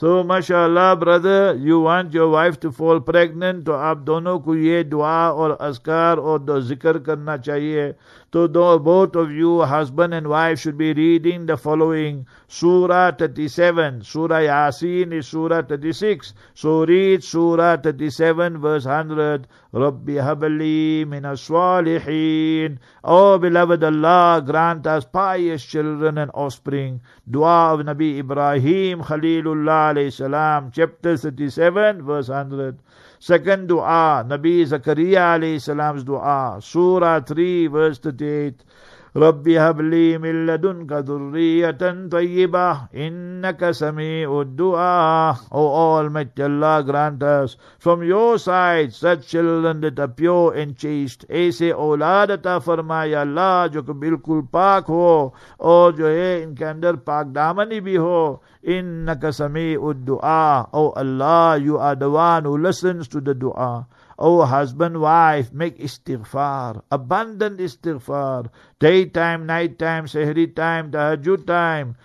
सो 0.00 0.22
माशाल्लाह 0.24 0.94
brother 0.94 1.56
you 1.66 1.80
want 1.82 2.14
your 2.14 2.28
wife 2.32 2.58
to 2.62 2.70
fall 2.78 2.98
pregnant 3.08 3.64
तो 3.66 3.72
आप 3.88 3.98
दोनों 4.10 4.38
को 4.40 4.54
ये 4.54 4.82
दुआ 4.84 5.16
और 5.30 5.56
अजकार 5.68 6.18
और 6.32 6.60
जिक्र 6.68 6.98
करना 7.08 7.36
चाहिए 7.48 7.92
तो 8.32 8.46
दो 8.48 8.66
both 8.86 9.16
of 9.16 9.30
you 9.40 9.52
husband 9.72 10.14
and 10.14 10.28
wife 10.28 10.60
should 10.62 10.78
be 10.78 10.92
reading 10.98 11.46
the 11.50 11.56
following 11.56 12.18
surah 12.58 13.10
37 13.22 14.02
surah 14.10 14.40
yasin 14.46 15.14
is 15.18 15.30
surah 15.34 15.62
36 15.70 16.34
so 16.62 16.74
read 16.90 17.24
surah 17.24 17.76
37 17.86 18.58
verse 18.66 18.86
100 18.86 19.48
Rabbi 19.70 20.14
habli 20.14 21.06
min 21.06 21.26
as-salihin. 21.26 22.78
Oh 23.04 23.36
beloved 23.36 23.84
Allah, 23.84 24.42
grant 24.44 24.86
us 24.86 25.04
pious 25.04 25.62
children 25.62 26.16
and 26.16 26.30
offspring. 26.32 27.02
Dua 27.30 27.74
of 27.74 27.80
Nabi 27.80 28.18
Ibrahim 28.18 29.02
Khalilullah 29.02 29.81
alayhi 29.91 30.13
salam, 30.13 30.71
chapter 30.71 31.17
37, 31.17 32.03
verse 32.03 32.29
100. 32.29 32.79
Second 33.19 33.67
dua, 33.67 34.23
Nabi 34.27 34.63
Zakaria 34.63 35.35
alayhi 35.35 35.59
salam's 35.59 36.03
dua, 36.03 36.59
Surah 36.61 37.19
3, 37.19 37.67
verse 37.67 37.99
38. 37.99 38.63
رب 39.16 39.48
هب 39.48 39.80
لي 39.80 40.18
من 40.18 40.46
لدنك 40.46 40.92
ذرية 40.92 42.08
طيبة 42.10 42.80
إنك 42.94 43.70
سميع 43.70 44.40
الدعاء 44.40 45.36
O 45.50 45.64
Almighty 45.98 46.42
Allah 46.42 46.82
grant 46.84 47.22
us 47.22 47.56
from 47.78 48.02
your 48.02 48.38
side 48.38 48.92
such 48.92 49.26
children 49.28 49.80
that 49.80 49.98
are 49.98 50.08
pure 50.08 50.54
and 50.54 50.76
chaste 50.76 51.24
ऐसे 51.30 51.70
औलाद 51.72 52.30
अता 52.30 52.58
फरमाया 52.58 53.20
अल्लाह 53.20 53.66
जो 53.74 53.82
कि 53.82 53.92
बिल्कुल 53.92 54.42
पाक 54.52 54.86
हो 54.86 55.34
और 55.60 55.92
जो 55.96 56.06
है 56.06 56.42
इनके 56.42 56.64
अंदर 56.64 56.96
पाक 57.08 57.26
दामनी 57.26 57.80
भी 57.80 57.96
हो 57.96 58.42
إنك 58.68 59.30
سميع 59.30 59.90
الدعاء 59.90 60.68
Oh 60.72 60.90
Allah 60.90 61.58
you 61.58 61.78
are 61.78 61.96
the 61.96 62.10
one 62.10 62.44
who 62.44 62.58
listens 62.58 63.08
to 63.08 63.20
the 63.20 63.34
dua 63.34 63.86
O 64.17 64.45
husband, 64.45 65.01
wife, 65.01 65.51
make 65.53 65.77
istighfar, 65.79 66.83
abundant 66.91 67.59
istighfar, 67.59 68.49
daytime, 68.79 69.45
nighttime, 69.45 70.05
sehri 70.05 70.53
time, 70.55 70.91
tahajjud 70.91 71.47
time 71.47 71.95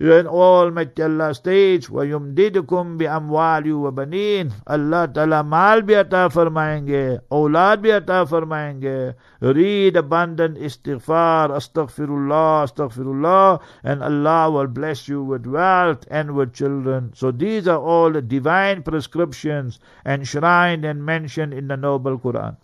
in 0.00 0.26
all 0.26 0.70
Allah 0.78 1.34
states 1.34 1.88
وَيُمْدِدُكُمْ 1.90 2.98
بِأَمْوَالِ 2.98 3.70
وَبَنِينَ. 3.70 4.48
اللہ 4.66 5.06
تعالیٰ 5.14 5.42
مال 5.44 5.82
بھی 5.82 5.94
عطا 5.94 6.28
فرمائیں 6.28 6.86
گے 6.86 7.16
اولاد 7.28 7.76
بھی 7.76 7.92
عطا 7.92 8.22
فرمائیں 8.24 8.80
گے 8.82 8.98
read 9.42 9.96
abundant 9.96 10.56
istighfar 10.56 11.50
astaghfirullah 11.50 12.66
astaghfirullah 12.66 13.60
and 13.82 14.02
Allah 14.02 14.50
will 14.50 14.68
bless 14.68 15.08
you 15.08 15.22
with 15.22 15.46
wealth 15.46 16.06
and 16.10 16.30
with 16.36 16.54
children. 16.54 17.12
So 17.14 17.32
these 17.32 17.66
are 17.66 17.80
all 17.80 18.12
divine 18.12 18.82
prescriptions 18.82 19.80
enshrined 20.06 20.84
and 20.84 21.04
mentioned 21.04 21.52
in 21.52 21.66
the 21.66 21.76
noble 21.76 22.18
Quran. 22.18 22.56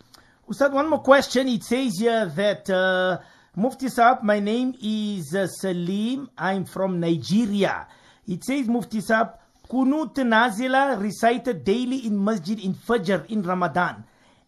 Ustad, 0.48 0.72
one 0.72 0.90
more 0.90 1.00
question. 1.00 1.48
It 1.48 1.64
says 1.64 1.98
here 1.98 2.26
that 2.36 2.68
uh, 2.68 3.18
Mufti 3.56 3.86
Saab, 3.86 4.24
my 4.24 4.40
name 4.40 4.74
is 4.82 5.32
uh, 5.32 5.46
Salim. 5.46 6.28
I'm 6.36 6.64
from 6.64 6.98
Nigeria. 6.98 7.86
It 8.26 8.42
says 8.42 8.66
Mufti 8.66 8.98
Saab, 8.98 9.34
Kunut 9.70 10.16
Nazila 10.16 11.00
recited 11.00 11.62
daily 11.62 12.04
in 12.04 12.22
Masjid 12.24 12.58
in 12.58 12.74
Fajr 12.74 13.30
in 13.30 13.42
Ramadan. 13.42 14.02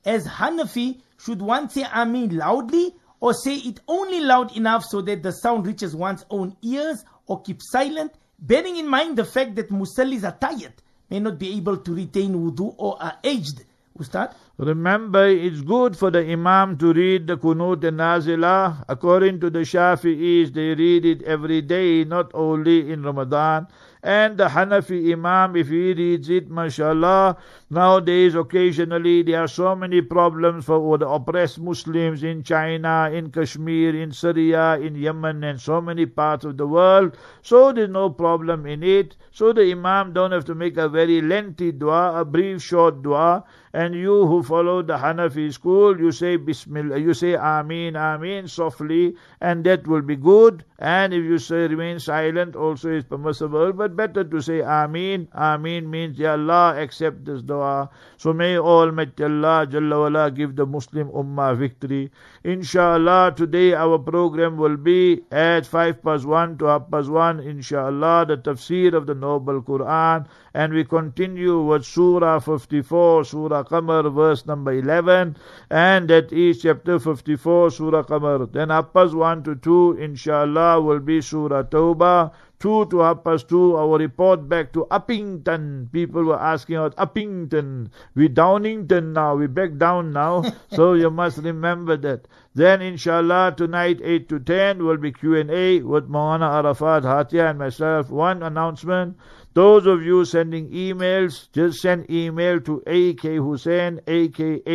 As 0.04 0.26
Hanafi, 0.26 1.00
should 1.18 1.40
one 1.40 1.70
say 1.70 1.84
Ameen 1.84 2.36
loudly 2.36 2.96
or 3.20 3.32
say 3.32 3.54
it 3.54 3.78
only 3.86 4.18
loud 4.18 4.56
enough 4.56 4.84
so 4.84 5.00
that 5.02 5.22
the 5.22 5.30
sound 5.30 5.68
reaches 5.68 5.94
one's 5.94 6.24
own 6.28 6.56
ears 6.62 7.04
or 7.28 7.40
keep 7.42 7.60
silent, 7.62 8.12
bearing 8.40 8.76
in 8.76 8.88
mind 8.88 9.16
the 9.16 9.24
fact 9.24 9.54
that 9.54 9.70
Musallis 9.70 10.24
are 10.24 10.36
tired, 10.36 10.74
may 11.10 11.20
not 11.20 11.38
be 11.38 11.56
able 11.56 11.76
to 11.76 11.94
retain 11.94 12.34
wudu 12.34 12.74
or 12.76 13.00
are 13.00 13.18
aged. 13.22 13.62
Ustad? 13.98 14.34
Remember, 14.58 15.26
it's 15.26 15.60
good 15.60 15.96
for 15.96 16.10
the 16.10 16.20
Imam 16.20 16.76
to 16.78 16.92
read 16.92 17.26
the 17.26 17.36
Kunut 17.36 17.84
and 17.84 17.98
Nazilah. 17.98 18.84
According 18.88 19.40
to 19.40 19.50
the 19.50 19.60
Shafi'is, 19.60 20.52
they 20.52 20.74
read 20.74 21.04
it 21.04 21.22
every 21.22 21.60
day, 21.62 22.04
not 22.04 22.30
only 22.34 22.90
in 22.92 23.02
Ramadan. 23.02 23.66
And 24.02 24.38
the 24.38 24.48
Hanafi 24.48 25.12
Imam, 25.12 25.56
if 25.56 25.68
he 25.68 25.92
reads 25.92 26.28
it, 26.28 26.48
mashallah, 26.50 27.36
nowadays 27.70 28.34
occasionally 28.34 29.22
there 29.22 29.40
are 29.40 29.48
so 29.48 29.74
many 29.74 30.00
problems 30.00 30.66
for 30.66 30.98
the 30.98 31.08
oppressed 31.08 31.58
Muslims 31.58 32.22
in 32.22 32.42
China, 32.42 33.10
in 33.12 33.30
Kashmir, 33.30 34.00
in 34.00 34.12
Syria, 34.12 34.78
in 34.78 34.94
Yemen, 34.94 35.42
and 35.42 35.60
so 35.60 35.80
many 35.80 36.06
parts 36.06 36.44
of 36.44 36.56
the 36.56 36.66
world. 36.66 37.16
So 37.42 37.72
there's 37.72 37.90
no 37.90 38.10
problem 38.10 38.66
in 38.66 38.82
it. 38.82 39.16
So 39.32 39.52
the 39.52 39.70
Imam 39.70 40.12
don't 40.12 40.32
have 40.32 40.44
to 40.46 40.54
make 40.54 40.76
a 40.76 40.88
very 40.88 41.20
lengthy 41.20 41.72
dua, 41.72 42.20
a 42.20 42.24
brief 42.24 42.62
short 42.62 43.02
dua. 43.02 43.44
And 43.72 43.94
you 43.94 44.26
who 44.26 44.42
follow 44.42 44.80
the 44.80 44.96
Hanafi 44.96 45.52
school, 45.52 46.00
you 46.00 46.10
say 46.10 46.36
Bismillah, 46.36 46.98
you 46.98 47.12
say 47.12 47.36
Amin, 47.36 47.94
Amin 47.94 48.48
softly, 48.48 49.14
and 49.42 49.64
that 49.64 49.86
will 49.86 50.00
be 50.00 50.16
good. 50.16 50.64
And 50.78 51.12
if 51.12 51.22
you 51.22 51.36
say 51.36 51.66
remain 51.66 51.98
silent, 52.00 52.56
also 52.56 52.88
is 52.90 53.04
permissible, 53.04 53.74
but 53.74 53.85
better 53.94 54.24
to 54.24 54.40
say 54.40 54.60
Ameen. 54.62 55.28
Ameen 55.32 55.90
means, 55.90 56.18
Ya 56.18 56.32
Allah, 56.32 56.74
accept 56.80 57.24
this 57.24 57.42
dua. 57.42 57.90
So 58.16 58.32
may 58.32 58.58
Almighty 58.58 59.24
Allah 59.24 59.66
Jalla 59.68 60.00
wala 60.00 60.30
give 60.30 60.56
the 60.56 60.66
Muslim 60.66 61.10
Ummah 61.10 61.56
victory. 61.56 62.10
Inshallah, 62.42 63.34
today 63.36 63.74
our 63.74 63.98
program 63.98 64.56
will 64.56 64.76
be 64.76 65.22
at 65.30 65.66
5 65.66 66.02
past 66.02 66.24
1 66.24 66.58
to 66.58 66.64
half 66.64 66.90
past 66.90 67.10
1, 67.10 67.40
inshallah, 67.40 68.24
the 68.26 68.36
tafsir 68.36 68.94
of 68.94 69.06
the 69.06 69.14
Noble 69.14 69.62
Quran. 69.62 70.26
And 70.54 70.72
we 70.72 70.84
continue 70.84 71.60
with 71.60 71.84
Surah 71.84 72.38
54, 72.38 73.24
Surah 73.24 73.64
Qamar, 73.64 74.10
verse 74.14 74.46
number 74.46 74.72
11. 74.72 75.36
And 75.70 76.08
that 76.08 76.32
is 76.32 76.62
chapter 76.62 76.98
54, 76.98 77.70
Surah 77.70 78.04
Qamar. 78.04 78.50
Then 78.50 78.70
half 78.70 78.92
past 78.94 79.14
1 79.14 79.42
to 79.44 79.56
2, 79.56 79.98
inshallah, 80.00 80.80
will 80.80 81.00
be 81.00 81.20
Surah 81.20 81.64
Tawbah. 81.64 82.32
2 82.58 82.86
to 82.86 82.98
half 83.00 83.22
past 83.22 83.48
2, 83.48 83.76
our 83.76 83.98
report 83.98 84.48
back 84.48 84.72
to 84.72 84.86
Upington. 84.90 85.92
People 85.92 86.24
were 86.24 86.40
asking 86.40 86.76
about 86.76 86.96
Upington. 86.96 87.90
We 88.14 88.28
Downington 88.28 89.12
now. 89.12 89.36
We 89.36 89.46
back 89.46 89.76
down 89.76 90.12
now. 90.12 90.42
so 90.72 90.94
you 90.94 91.10
must 91.10 91.38
remember 91.38 91.96
that. 91.98 92.26
Then 92.56 92.80
inshallah 92.80 93.52
tonight 93.54 94.00
8 94.02 94.30
to 94.30 94.38
10 94.40 94.82
will 94.82 94.96
be 94.96 95.12
Q&A 95.12 95.82
with 95.82 96.08
Mawana 96.08 96.54
Arafat, 96.54 97.02
Hatia 97.02 97.50
and 97.50 97.58
myself. 97.58 98.08
One 98.08 98.42
announcement. 98.42 99.18
Those 99.52 99.86
of 99.86 100.02
you 100.02 100.24
sending 100.24 100.70
emails, 100.70 101.50
just 101.52 101.80
send 101.80 102.10
email 102.10 102.60
to 102.60 102.82
akhoosen, 102.86 104.00
A-K-H-O-O-S-E-N 104.06 104.66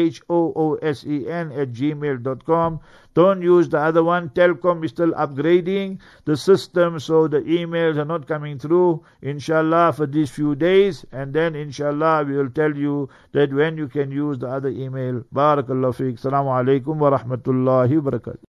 at 1.51 1.71
gmail.com. 1.71 2.79
Don't 3.13 3.41
use 3.41 3.67
the 3.69 3.77
other 3.77 4.03
one. 4.03 4.29
Telkom 4.29 4.85
is 4.85 4.91
still 4.91 5.11
upgrading 5.11 5.99
the 6.25 6.37
system, 6.37 6.99
so 6.99 7.27
the 7.27 7.41
emails 7.41 7.97
are 7.97 8.05
not 8.05 8.27
coming 8.27 8.57
through, 8.57 9.03
inshallah, 9.21 9.93
for 9.93 10.07
these 10.07 10.29
few 10.29 10.55
days. 10.55 11.05
And 11.11 11.33
then, 11.33 11.55
inshallah, 11.55 12.23
we 12.23 12.37
will 12.37 12.49
tell 12.49 12.75
you 12.75 13.09
that 13.33 13.53
when 13.53 13.77
you 13.77 13.87
can 13.87 14.11
use 14.11 14.39
the 14.39 14.47
other 14.47 14.69
email. 14.69 15.23
Barakallahu 15.33 15.93
feek. 15.93 16.19
Assalamu 16.19 16.51
alaikum 16.57 16.97
wa 16.97 17.11
rahmatullahi 17.17 17.70
wa 17.71 18.01
barakatuh. 18.01 18.50